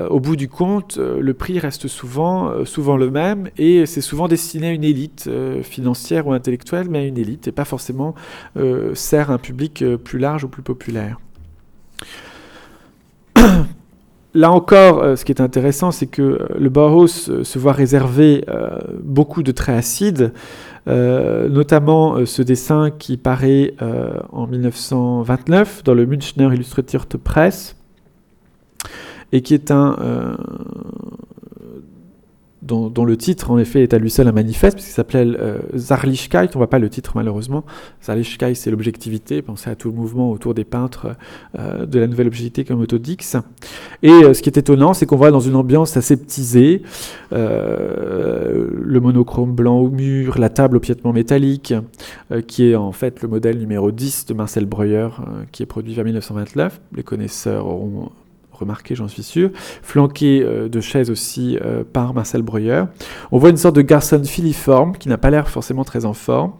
[0.10, 4.68] au bout du compte, le prix reste souvent, souvent le même et c'est souvent destiné
[4.68, 5.30] à une élite
[5.62, 8.16] financière ou intellectuelle, mais à une élite et pas forcément
[8.94, 11.20] sert un public plus large ou plus populaire.
[14.38, 17.72] Là encore, euh, ce qui est intéressant, c'est que euh, le Bauhaus euh, se voit
[17.72, 18.46] réserver
[19.02, 20.32] beaucoup de traits acides,
[20.86, 23.74] notamment ce dessin qui paraît
[24.32, 27.76] en 1929 dans le Münchner Illustrated Press,
[29.32, 30.38] et qui est un,
[32.68, 36.40] dont, le titre, en effet, est à lui seul un manifeste, puisqu'il s'appelle euh, Zarlichkeit.
[36.40, 37.64] On ne voit pas le titre, malheureusement.
[38.04, 39.42] Zarlichkeit, c'est l'objectivité.
[39.42, 41.16] Pensez à tout le mouvement autour des peintres
[41.58, 43.38] euh, de la nouvelle objectivité comme Autodix.
[44.04, 46.82] Et euh, ce qui est étonnant, c'est qu'on voit dans une ambiance aseptisée
[47.32, 51.74] le monochrome blanc au mur, la table au piétement métallique,
[52.48, 55.10] qui est en fait le modèle numéro 10 de Marcel Breuer,
[55.52, 56.82] qui est produit vers 1929.
[56.96, 58.10] Les connaisseurs auront
[58.58, 59.50] remarqué, j'en suis sûr,
[59.82, 62.84] flanqué euh, de chaises aussi euh, par Marcel Breuer.
[63.32, 66.54] On voit une sorte de garçon filiforme qui n'a pas l'air forcément très en forme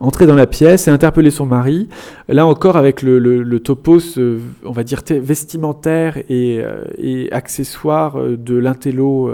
[0.00, 1.88] entrer dans la pièce et interpeller son mari,
[2.28, 4.18] là encore avec le, le, topos,
[4.64, 9.32] on va dire, vestimentaire et, euh, accessoire de l'intello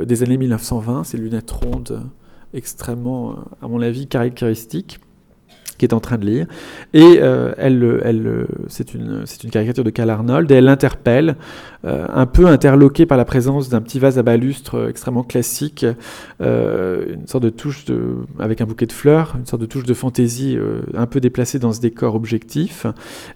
[0.00, 2.00] des années 1920, ces lunettes rondes
[2.54, 5.00] extrêmement, à mon avis, caractéristiques
[5.78, 6.46] qui est en train de lire.
[6.94, 11.36] Et euh, elle, elle, c'est une, c'est une caricature de Cal Arnold, et elle l'interpelle,
[11.84, 15.86] euh, un peu interloquée par la présence d'un petit vase à balustre extrêmement classique,
[16.40, 19.84] euh, une sorte de touche de, avec un bouquet de fleurs, une sorte de touche
[19.84, 20.58] de fantaisie
[20.94, 22.86] un peu déplacée dans ce décor objectif.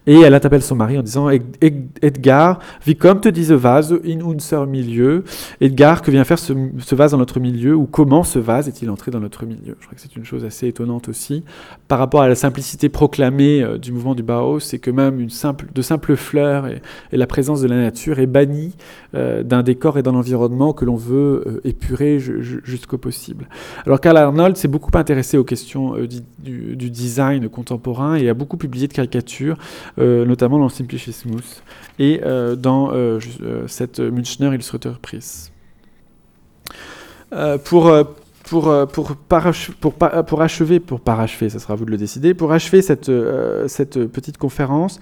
[0.06, 5.24] Et elle interpelle son mari en disant Edgar, wie kommt diese Vase in unser milieu?
[5.60, 7.74] Edgar, que vient faire ce, ce vase dans notre milieu?
[7.74, 9.76] Ou comment ce vase est-il entré dans notre milieu?
[9.80, 11.44] Je crois que c'est une chose assez étonnante aussi
[11.88, 15.66] par rapport à la simplicité proclamée euh, du mouvement du Bauhaus, c'est que même simple,
[15.74, 16.80] de simples fleurs et,
[17.12, 18.76] la présence de la nature est bannie
[19.14, 23.48] euh, d'un décor et d'un environnement que l'on veut euh, épurer jusqu'au possible.
[23.84, 28.86] Alors Karl Arnold s'est beaucoup intéressé aux questions du, design contemporain et a beaucoup publié
[28.86, 29.56] de caricatures,
[29.98, 31.62] notamment dans Simplicismus
[31.98, 32.20] et
[32.56, 32.92] dans
[33.66, 35.52] cette Münchner Illustrator Press.
[37.64, 37.92] pour
[38.50, 42.34] pour, euh, pour, pour, pour, achever, pour parachever, ça sera à vous de le décider,
[42.34, 44.98] pour achever cette, euh, cette petite conférence,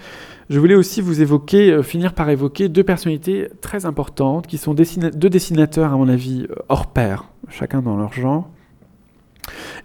[0.50, 5.30] je voulais aussi vous évoquer, finir par évoquer deux personnalités très importantes qui sont deux
[5.30, 8.50] dessinateurs, à mon avis, hors pair, chacun dans leur genre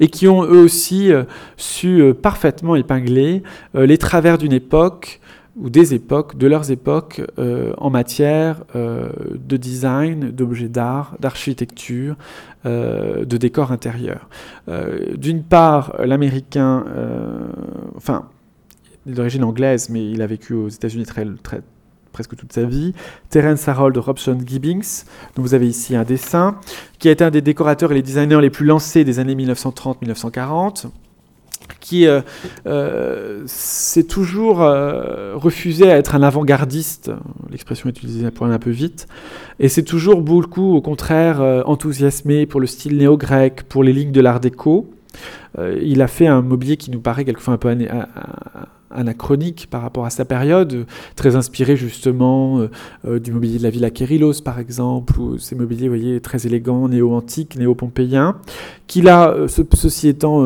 [0.01, 1.11] et qui ont eux aussi
[1.55, 3.43] su parfaitement épingler
[3.73, 5.21] les travers d'une époque,
[5.55, 12.15] ou des époques, de leurs époques, euh, en matière euh, de design, d'objets d'art, d'architecture,
[12.65, 14.29] euh, de décor intérieur.
[15.15, 16.85] D'une part, l'américain,
[17.95, 18.29] enfin,
[19.05, 21.61] d'origine anglaise, mais il a vécu aux États-Unis très, très,
[22.11, 22.93] presque toute sa vie,
[23.29, 25.03] Terence Harold Robson Gibbings,
[25.35, 26.55] dont vous avez ici un dessin,
[26.99, 30.87] qui a été un des décorateurs et les designers les plus lancés des années 1930-1940
[31.79, 32.21] qui euh,
[32.65, 37.11] euh, s'est toujours euh, refusé à être un avant-gardiste,
[37.51, 39.07] l'expression utilisée pour un peu vite,
[39.59, 44.21] et c'est toujours beaucoup, au contraire, enthousiasmé pour le style néo-grec, pour les lignes de
[44.21, 44.89] l'art déco.
[45.81, 47.69] il a fait un mobilier qui nous paraît quelquefois un peu
[48.93, 50.85] anachronique par rapport à sa période,
[51.15, 52.69] très inspiré justement euh,
[53.05, 56.45] euh, du mobilier de la Villa Kérylos par exemple, ou ces mobiliers, vous voyez, très
[56.45, 58.37] élégants, néo-antiques, néo-pompéiens,
[58.87, 60.43] qu'il a, euh, ceci étant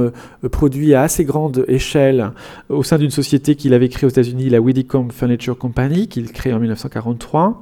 [0.51, 2.31] produit à assez grande échelle
[2.69, 6.53] au sein d'une société qu'il avait créée aux États-Unis, la Widdicombe Furniture Company, qu'il crée
[6.53, 7.59] en 1943.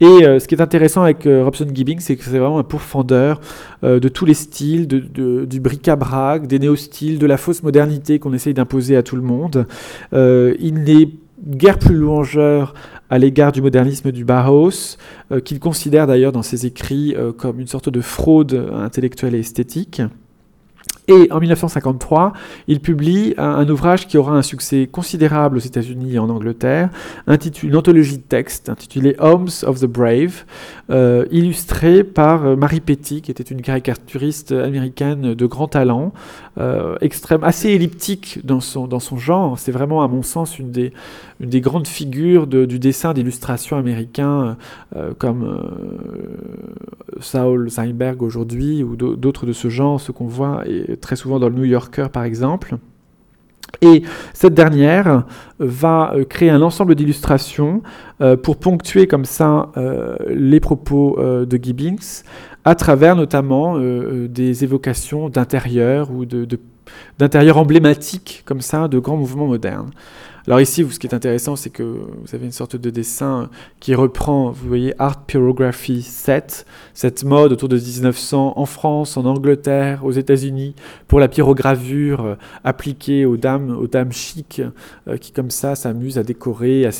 [0.00, 3.40] Et ce qui est intéressant avec Robson Gibbing, c'est que c'est vraiment un pourfendeur
[3.82, 8.54] de tous les styles, de, du bric-à-brac, des néo-styles, de la fausse modernité qu'on essaye
[8.54, 9.66] d'imposer à tout le monde.
[10.12, 10.21] Euh,
[10.60, 11.08] il n'est
[11.46, 12.74] guère plus louangeur
[13.10, 14.96] à l'égard du modernisme du Bauhaus,
[15.32, 19.40] euh, qu'il considère d'ailleurs dans ses écrits euh, comme une sorte de fraude intellectuelle et
[19.40, 20.00] esthétique.
[21.08, 22.32] Et en 1953,
[22.68, 26.90] il publie un, ouvrage qui aura un succès considérable aux États-Unis et en Angleterre,
[27.62, 30.44] une anthologie de textes intitulée Homes of the Brave,
[30.90, 36.12] euh, illustrée par euh, Marie Petty, qui était une caricaturiste américaine de grand talent,
[36.58, 39.58] euh, extrême, assez elliptique dans son, dans son genre.
[39.58, 40.92] C'est vraiment, à mon sens, une des,
[41.60, 44.56] grandes figures du dessin d'illustration américain,
[45.18, 45.60] comme
[47.20, 50.64] Saul Seinberg aujourd'hui, ou d'autres de ce genre, ce qu'on voit.
[51.00, 52.76] Très souvent dans le New Yorker par exemple.
[53.80, 54.02] Et
[54.32, 55.24] cette dernière
[55.58, 57.82] va euh, créer un ensemble d'illustrations
[58.20, 62.22] euh, pour ponctuer comme ça euh, les propos de Gibbings,
[62.64, 66.24] à travers notamment des évocations d'intérieur ou
[67.18, 69.90] d'intérieur de, emblématiques comme ça de grands mouvements modernes.
[70.46, 73.94] Alors ici, ce qui est intéressant, c'est que vous avez une sorte de dessin qui
[73.94, 80.04] reprend, vous voyez, Art Pyrography 7, cette mode autour de 1900 en France, en Angleterre,
[80.04, 80.74] aux États-Unis,
[81.06, 82.34] pour la pyrogravure euh,
[82.64, 84.62] appliquée aux dames, aux dames chics,
[85.06, 86.90] euh, qui comme ça s'amusent à décorer, à,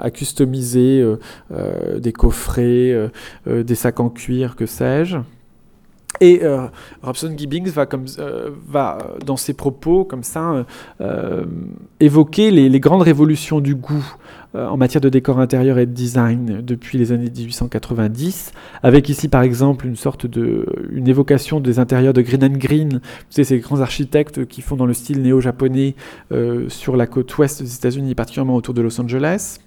[0.00, 1.04] à customiser
[1.50, 3.10] euh, des coffrets,
[3.46, 5.18] des sacs en cuir, que sais-je.
[6.20, 6.66] Et euh,
[7.02, 10.66] Robson Gibbings va, comme, euh, va, dans ses propos, comme ça,
[11.00, 11.44] euh,
[12.00, 14.14] évoquer les, grandes révolutions du goût
[14.54, 18.52] en matière de décor intérieur et de design depuis les années 1890,
[18.82, 22.92] avec ici par exemple une sorte de, une évocation des intérieurs de Green and Green,
[22.92, 25.96] vous savez, ces grands architectes qui font dans le style néo-japonais
[26.68, 29.58] sur la côte ouest des États-Unis, particulièrement autour de Los Angeles.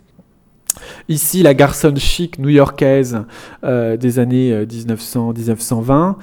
[1.10, 3.24] Ici, la garçonne chic new-yorkaise
[3.64, 6.14] euh, des années 1900-1920 euh,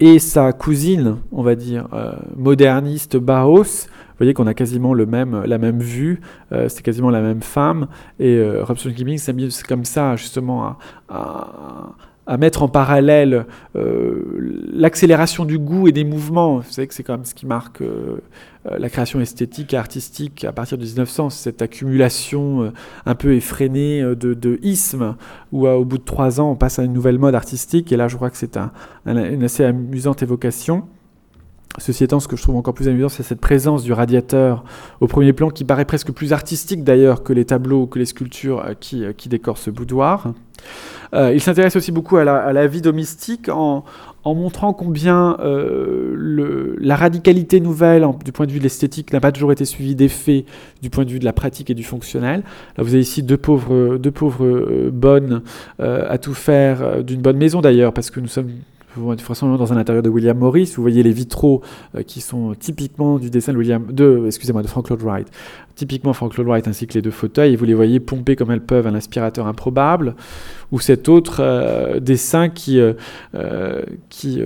[0.00, 3.86] et sa cousine, on va dire, euh, moderniste Bauhaus.
[3.88, 6.20] Vous voyez qu'on a quasiment la même vue,
[6.50, 7.86] c'est quasiment la même femme.
[8.18, 10.76] Et Robson s'est mis comme ça, justement,
[11.08, 16.58] à mettre en parallèle l'accélération du goût et des mouvements.
[16.58, 17.82] Vous savez que c'est quand même ce qui marque
[18.64, 22.72] la création esthétique et artistique à partir de 1900, cette accumulation
[23.06, 25.16] un peu effrénée de, de ismes,
[25.50, 27.90] où au bout de trois ans, on passe à une nouvelle mode artistique.
[27.90, 28.58] Et là, je crois que c'est
[29.06, 30.84] une assez amusante évocation.
[31.78, 34.64] Ceci étant, ce que je trouve encore plus amusant, c'est cette présence du radiateur
[35.00, 38.74] au premier plan, qui paraît presque plus artistique d'ailleurs que les tableaux, que les sculptures
[38.80, 40.34] qui, qui décorent ce boudoir.
[41.14, 43.84] Euh, il s'intéresse aussi beaucoup à la, vie domestique en,
[44.24, 49.52] montrant combien euh, la radicalité nouvelle du point de vue de l'esthétique n'a pas toujours
[49.52, 50.10] été suivie des
[50.82, 52.42] du point de vue de la pratique et du fonctionnel.
[52.78, 55.42] Vous avez ici deux pauvres, deux pauvres euh, bonnes
[55.78, 58.50] à tout faire, d'une bonne maison d'ailleurs, parce que nous sommes
[59.20, 61.62] façon dans un intérieur de William Morris, vous voyez les vitraux
[62.06, 65.28] qui sont typiquement du dessin de excusez-moi, de Frank Lloyd Wright,
[65.80, 68.50] typiquement Frank Lloyd Wright ainsi que les deux fauteuils, et vous les voyez pomper comme
[68.50, 70.14] elles peuvent un aspirateur improbable,
[70.72, 72.92] ou cet autre euh, dessin qui, euh,
[73.34, 74.42] euh, qui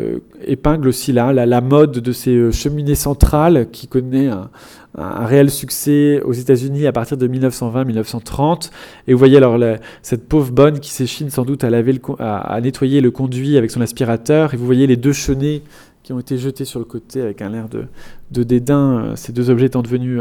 [0.46, 4.50] épingle aussi là, la, mode de ces cheminées centrales qui connaît un,
[4.96, 8.70] réel succès aux États-Unis à partir de 1920-1930.
[9.06, 9.58] Et vous voyez alors
[10.02, 13.80] cette pauvre bonne qui s'échine sans doute à, laver à, nettoyer le conduit avec son
[13.80, 15.62] aspirateur, et vous voyez les deux chenets
[16.02, 17.86] qui ont été jetés sur le côté avec un air de,
[18.30, 20.20] de dédain, ces deux objets étant devenus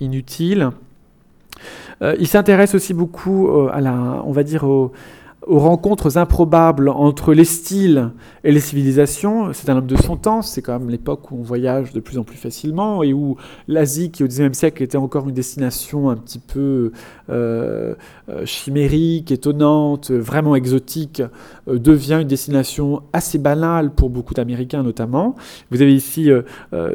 [0.00, 0.70] inutiles.
[2.02, 4.92] il s'intéresse aussi beaucoup à la, on va dire, au,
[5.48, 8.10] aux rencontres improbables entre les styles
[8.44, 9.52] et les civilisations.
[9.54, 12.18] C'est un homme de son temps, c'est quand même l'époque où on voyage de plus
[12.18, 13.36] en plus facilement et où
[13.66, 16.92] l'Asie, qui au XIXe siècle était encore une destination un petit peu
[17.30, 17.94] euh,
[18.28, 21.22] euh, chimérique, étonnante, vraiment exotique,
[21.66, 25.34] euh, devient une destination assez banale pour beaucoup d'Américains notamment.
[25.70, 26.30] Vous avez ici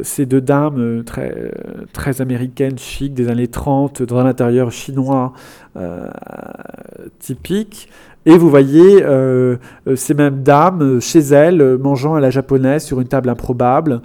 [0.03, 1.51] ces deux dames très,
[1.91, 5.33] très américaines, chic, des années 30, dans un intérieur chinois
[7.19, 7.89] typique.
[8.25, 9.57] Et vous voyez euh,
[9.87, 14.01] euh, ces mêmes dames euh, chez elles, mangeant à la japonaise sur une table improbable,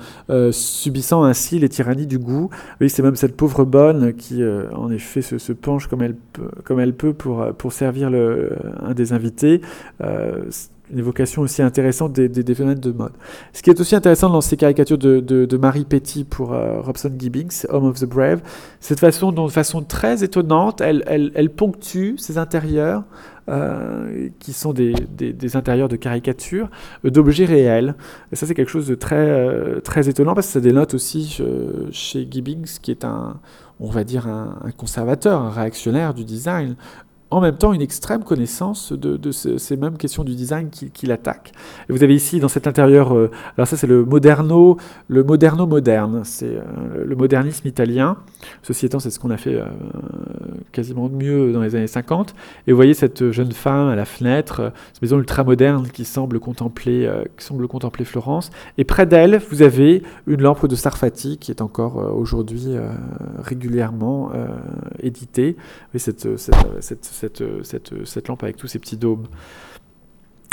[0.51, 2.51] subissant ainsi les tyrannies du goût.
[2.81, 4.43] Oui, c'est même cette pauvre bonne qui,
[4.75, 9.61] en effet, se, penche comme elle peut, pour, servir un des invités
[10.91, 13.13] une évocation aussi intéressante des, des, phénomènes de mode.
[13.53, 17.85] Ce qui est aussi intéressant dans ces caricatures de, Marie Petty pour Robson Gibbings, Home
[17.85, 18.41] of the Brave,
[18.81, 23.05] cette façon, de façon très étonnante, elle, elle ponctue ses intérieurs
[23.49, 26.69] euh, qui sont des, des, intérieurs de caricature
[27.07, 27.95] euh, d'objets réels.
[28.31, 31.41] Et ça, c'est quelque chose de très, euh, très étonnant parce que ça dénote aussi
[31.91, 33.41] chez Gibbings, qui est un,
[33.81, 36.77] on va dire, un, un conservateur, un réactionnaire du design,
[37.31, 41.53] en même temps une extrême connaissance de, ces mêmes questions du design qui attaque.
[41.89, 44.77] Et vous avez ici dans cet intérieur, euh, alors ça c'est le moderno,
[45.09, 48.17] le moderno moderne, c'est euh, le modernisme italien.
[48.63, 49.67] Ceci étant, c'est ce qu'on a fait euh,
[50.73, 52.35] quasiment mieux dans les années 50.
[52.67, 56.39] Et vous voyez cette jeune femme à la fenêtre, cette maison ultra moderne qui semble
[56.39, 57.09] contempler,
[58.05, 58.51] Florence.
[58.77, 62.77] Et près d'elle, vous avez une lampe de Sarfati qui est encore aujourd'hui
[63.43, 64.31] régulièrement
[65.03, 65.57] éditée.
[65.95, 69.27] Et cette, cette, cette cette, cette, cette lampe avec tous ces petits dômes.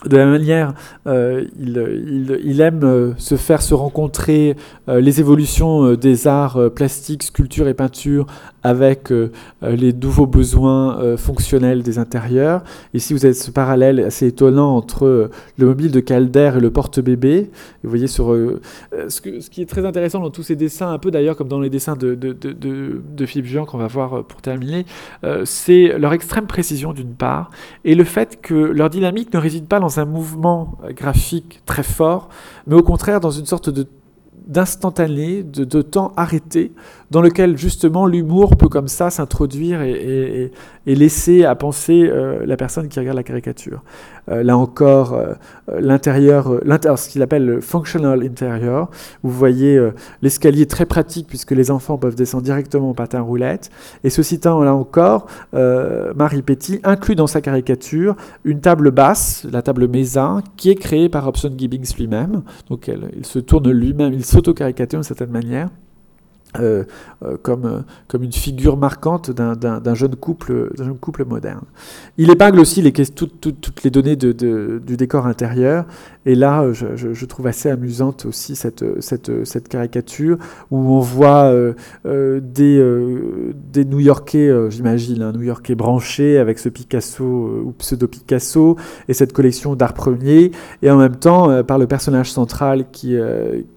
[0.04, 0.74] De la même manière,
[1.08, 4.58] euh, il, aime euh, se faire se rencontrer
[4.90, 8.28] euh, les évolutions des arts plastiques, sculpture et peinture
[8.62, 9.14] avec
[9.62, 12.64] les nouveaux besoins fonctionnels des intérieurs.
[12.96, 15.30] Ici, vous avez ce parallèle assez étonnant entre
[15.60, 17.52] le mobile de Calder et le porte-bébé.
[17.84, 18.36] Vous voyez sur
[19.08, 21.70] ce, qui est très intéressant dans tous ces dessins, un peu d'ailleurs comme dans les
[21.70, 24.88] dessins de, de, de, Philippe Jean qu'on va voir pour terminer,
[25.44, 27.52] c'est leur extrême précision d'une part
[27.84, 32.30] et le fait que leur dynamique ne réside pas un mouvement graphique très fort,
[32.68, 33.88] mais au contraire dans une sorte de
[34.48, 36.72] d'instantané, de, temps arrêté,
[37.10, 40.52] dans lequel justement l'humour peut comme ça s'introduire et,
[40.86, 43.82] laisser à penser euh, la personne qui regarde la caricature.
[44.30, 45.34] Euh, là encore, euh,
[45.80, 46.60] l'intérieur,
[46.96, 48.90] ce qu'il appelle le functional interior,
[49.24, 49.80] vous voyez
[50.22, 53.70] l'escalier très pratique puisque les enfants peuvent descendre directement au patin roulette.
[54.04, 59.62] Et ceci étant, là encore, Marie Petit inclut dans sa caricature une table basse, la
[59.62, 62.44] table Mesa, qui est créée par Hobson Gibbings lui-même.
[62.70, 65.70] Donc il se tourne lui-même, il s'auto-caricature d'une certaine manière.
[66.60, 66.84] Euh,
[67.24, 71.64] euh, comme, euh, comme une figure marquante d'un jeune, couple, jeune couple moderne.
[72.18, 75.86] Il épingle aussi les, toutes, toutes, les données de, du décor intérieur,
[76.26, 80.38] et là, je, je, trouve assez amusante aussi cette, cette, cette caricature
[80.72, 81.54] où on voit
[82.04, 82.42] des,
[83.72, 88.76] des New-Yorkais, j'imagine, un New-Yorkais branché avec ce Picasso ou pseudo-Picasso
[89.08, 90.52] et cette collection d'art premier,
[90.82, 93.16] et en même temps, par le personnage central qui,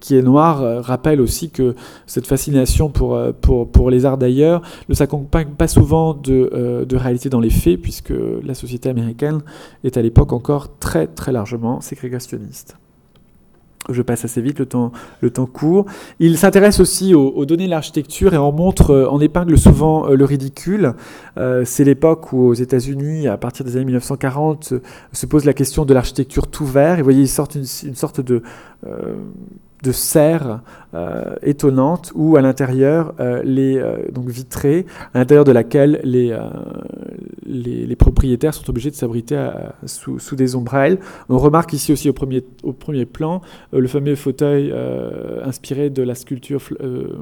[0.01, 1.75] qui est noir, rappelle aussi que
[2.07, 7.29] cette fascination pour, euh, pour, les arts d'ailleurs ne s'accompagne pas souvent de, euh, réalité
[7.29, 8.13] dans les faits, puisque
[8.45, 9.41] la société américaine
[9.85, 12.77] est à l'époque encore très très largement ségrégationniste.
[13.91, 14.93] Je passe assez vite, le temps,
[15.23, 15.87] le temps court.
[16.21, 20.25] Il s'intéresse aussi aux, données de l'architecture et en montre, euh, en épingle souvent le
[20.25, 20.95] ridicule.
[21.65, 24.75] c'est l'époque où aux États-Unis, à partir des années 1940,
[25.13, 26.95] se pose la question de l'architecture tout vert.
[26.95, 28.43] Et vous voyez, il sort une, une sorte de
[29.83, 30.61] de serre
[30.95, 36.37] euh, étonnante où à l'intérieur euh, les euh, donc vitrées à l'intérieur de laquelle les,
[37.47, 39.51] les, propriétaires sont obligés de s'abriter
[39.85, 40.99] sous, sous, des ombrelles.
[41.29, 44.73] On remarque ici aussi au premier, au premier plan le fameux fauteuil
[45.43, 46.63] inspiré de la sculpture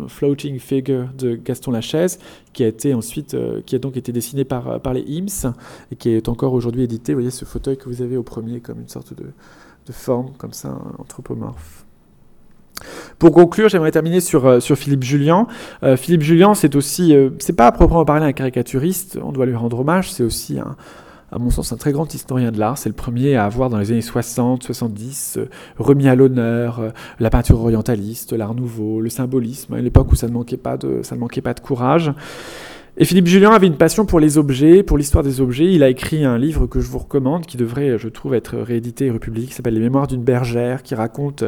[0.09, 2.19] Floating Figure de Gaston Lachaise
[2.53, 5.53] qui a été ensuite qui a donc été dessiné par, par les IMS
[5.91, 7.13] et qui est encore aujourd'hui édité.
[7.13, 9.25] Vous voyez ce fauteuil que vous avez au premier comme une sorte de,
[9.87, 11.86] de forme comme ça anthropomorphe.
[13.19, 15.47] Pour conclure, j'aimerais terminer sur, euh, sur Philippe Julien.
[15.83, 19.47] Euh, Philippe Julien, c'est aussi, euh, c'est pas à proprement parler un caricaturiste, on doit
[19.47, 20.59] lui rendre hommage, c'est aussi
[21.33, 22.79] à mon sens, un très grand historien de l'art.
[22.79, 25.39] C'est le premier à avoir, dans les années 60, 70,
[25.79, 30.33] remis à l'honneur la peinture orientaliste, l'art nouveau, le symbolisme, à l'époque où ça ne
[30.33, 32.13] manquait pas de, ça ne manquait pas de courage.
[32.99, 35.71] Et Philippe Julien avait une passion pour les objets, pour l'histoire des objets.
[35.71, 39.05] Il a écrit un livre que je vous recommande, qui devrait, je trouve, être réédité
[39.05, 41.45] et republié, qui s'appelle Les Mémoires d'une bergère, qui raconte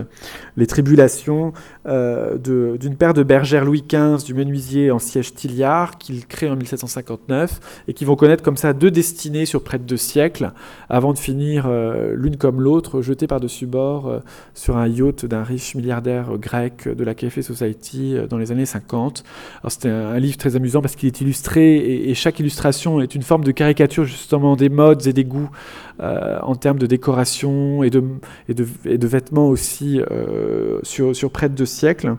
[0.59, 1.55] les tribulations
[1.87, 2.37] euh,
[2.77, 7.85] d'une paire de bergères Louis XV du menuisier en siège Tilliard, qu'il crée en 1759,
[7.89, 10.53] et qui vont connaître comme ça deux destinées sur près de deux siècles,
[10.91, 14.19] avant de finir euh, l'une comme l'autre, jetées par-dessus bord euh,
[14.53, 19.25] sur un yacht d'un riche milliardaire grec de la Café Society dans les années 50.
[19.69, 23.23] C'était un, un livre très amusant parce qu'il est illustré et, chaque illustration est une
[23.23, 25.51] forme de caricature justement des modes et des goûts
[26.01, 32.17] euh, en termes de décoration et de, vêtements aussi euh, sur, près de deux siècles.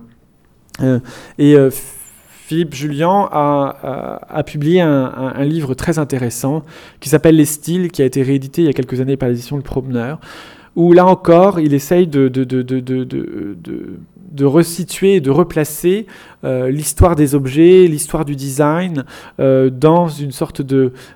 [0.81, 0.99] Euh,
[1.37, 6.63] et Philippe Julien a, a, publié un, livre très intéressant
[6.99, 9.55] qui s'appelle Les styles, qui a été réédité il y a quelques années par l'édition
[9.55, 10.19] Le Promeneur,
[10.79, 16.05] où là encore, il essaye de, de, de, resituer, de replacer
[16.45, 19.03] euh, l'histoire des objets, l'histoire du design
[19.41, 20.61] euh, dans une sorte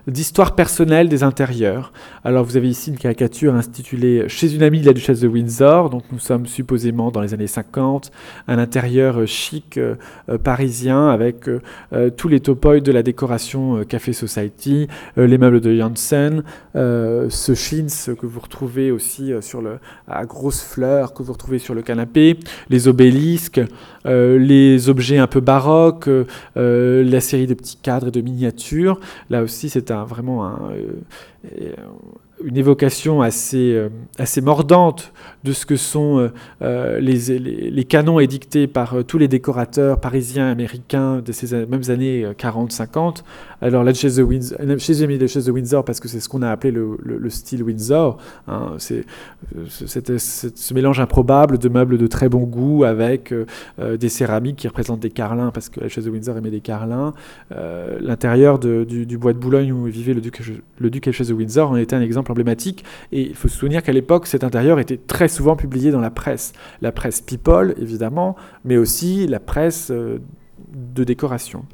[0.06, 1.94] d'histoire personnelle des intérieurs.
[2.26, 5.90] Alors vous avez ici une caricature intitulée Chez une amie de la duchesse de Windsor,
[5.90, 8.12] donc nous sommes supposément dans les années 50,
[8.50, 9.96] un intérieur chic euh,
[10.44, 11.50] parisien avec
[12.18, 16.44] tous les topoïdes de la décoration Café Society, les meubles de Janssen,
[16.74, 21.74] ce chintz que vous retrouvez aussi sur le à grosses fleurs que vous retrouvez sur
[21.74, 22.40] le canapé,
[22.70, 23.62] les obélisques,
[24.06, 26.26] les objets un peu baroque, euh,
[26.58, 29.00] euh, la série de petits cadres et de miniatures.
[29.30, 31.74] Là aussi, c'est un, vraiment euh,
[32.44, 36.30] une évocation assez, euh, assez mordante de ce que sont
[36.62, 41.90] euh, les, les, canons édictés par euh, tous les décorateurs parisiens, américains de ces mêmes
[41.90, 43.24] années 40-50.
[43.64, 46.42] Alors là, chez The Windsor, chez mis chez The Windsor parce que c'est ce qu'on
[46.42, 48.18] a appelé le, le, style Windsor.
[48.48, 49.06] Hein, c'est
[49.78, 53.34] ce mélange improbable de meubles de très bon goût avec
[53.80, 57.14] des céramiques qui représentent des carlins parce que la chaise de Windsor aimait des carlins.
[58.02, 60.42] L'intérieur du, bois de Boulogne où vivait le duc,
[60.80, 62.84] le duc et de Windsor en était un exemple emblématique.
[63.12, 66.12] Et il faut se souvenir qu'à l'époque, cet intérieur était très souvent publié dans la
[66.12, 66.54] presse.
[66.82, 68.36] La presse People, évidemment,
[68.66, 70.20] mais aussi la presse euh,
[70.74, 71.66] de décoration.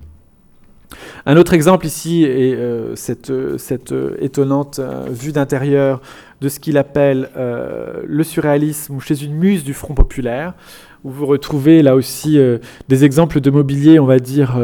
[1.26, 6.02] Un autre exemple ici est euh, cette, cette, étonnante euh, vue d'intérieur
[6.42, 10.54] de ce qu'il appelle le surréalisme chez une muse du Front populaire,
[11.04, 12.40] où vous retrouvez là aussi
[12.88, 14.58] des exemples de mobilier, on va dire,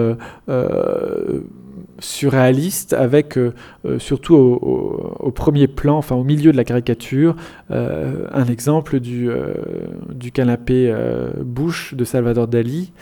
[2.00, 3.54] surréaliste avec euh,
[3.86, 7.36] euh, surtout au, premier plan, enfin au milieu de la caricature,
[7.72, 9.30] euh, un exemple du,
[10.10, 10.94] du canapé
[11.44, 12.94] bouche de Salvador Dali,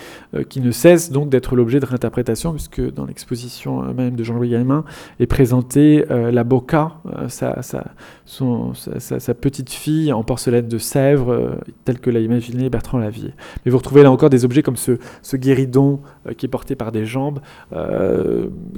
[0.50, 4.84] qui ne cesse donc d'être l'objet de réinterprétation, puisque dans l'exposition même de Jean-Louis Gaimin
[5.20, 6.94] est présentée la Boca,
[7.28, 13.34] sa, sa, petite fille en porcelaine de Sèvres, telle que l'a imaginé Bertrand Lavier.
[13.64, 16.02] Mais vous retrouvez là encore des objets comme ce, ce guéridon
[16.38, 17.39] qui est porté par des jambes,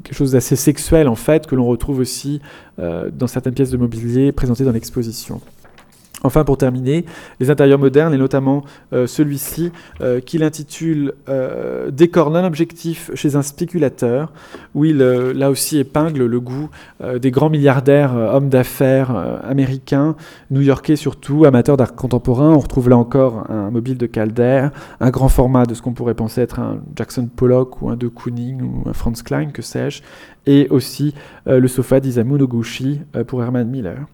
[0.05, 2.39] quelque chose d'assez sexuel en fait, que l'on retrouve aussi
[2.79, 5.41] euh, dans certaines pièces de mobilier présentées dans l'exposition.
[6.25, 7.05] Enfin, pour terminer,
[7.39, 8.63] les intérieurs modernes, et notamment
[8.93, 9.71] euh, celui-ci,
[10.01, 14.33] euh, qu'il intitule euh, Décor non objectif chez un spéculateur,
[14.73, 16.69] où il, là aussi, épingle le goût
[17.21, 20.15] des grands milliardaires, hommes d'affaires américains,
[20.49, 22.49] new-yorkais surtout, amateurs d'art contemporain.
[22.49, 24.69] On retrouve là encore un mobile de Calder,
[24.99, 28.07] un grand format de ce qu'on pourrait penser être un Jackson Pollock ou un De
[28.07, 30.01] Kooning ou un Franz Klein, que sais-je,
[30.45, 31.13] et aussi
[31.45, 34.05] le sofa d'Isamu Noguchi pour Herman Miller.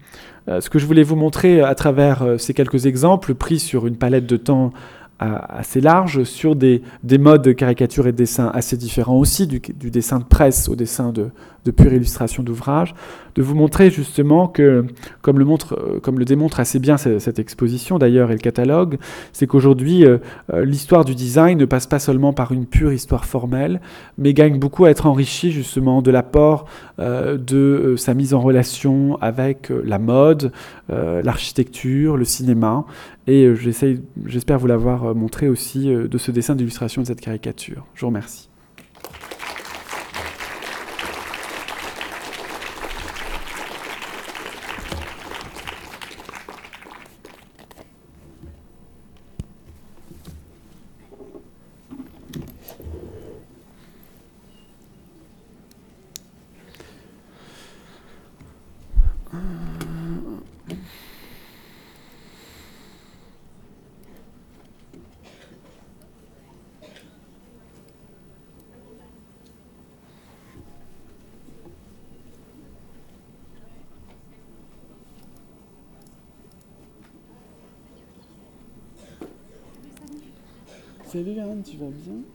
[0.48, 3.86] Euh, ce que je voulais vous montrer à travers euh, ces quelques exemples pris sur
[3.86, 4.72] une palette de temps
[5.20, 9.60] assez large sur des, des, modes de caricature et de dessin assez différents aussi, du,
[9.60, 11.30] dessin de presse au dessin de,
[11.64, 12.94] de pure illustration d'ouvrage,
[13.34, 14.84] de vous montrer justement que,
[15.20, 18.98] comme le, montre, euh, comme le démontre assez bien cette, exposition d'ailleurs et le catalogue,
[19.32, 20.18] c'est qu'aujourd'hui euh,
[20.52, 23.80] euh, l'histoire du design ne passe pas seulement par une pure histoire formelle,
[24.18, 26.66] mais gagne beaucoup à être enrichie justement de l'apport
[26.98, 30.52] de sa mise en relation avec la mode,
[30.88, 32.84] l'architecture, le cinéma,
[33.26, 33.52] et
[34.26, 37.86] j'espère vous l'avoir montré aussi de ce dessin d'illustration de cette caricature.
[37.94, 38.51] Je vous remercie.
[81.32, 82.31] Tu vas bien?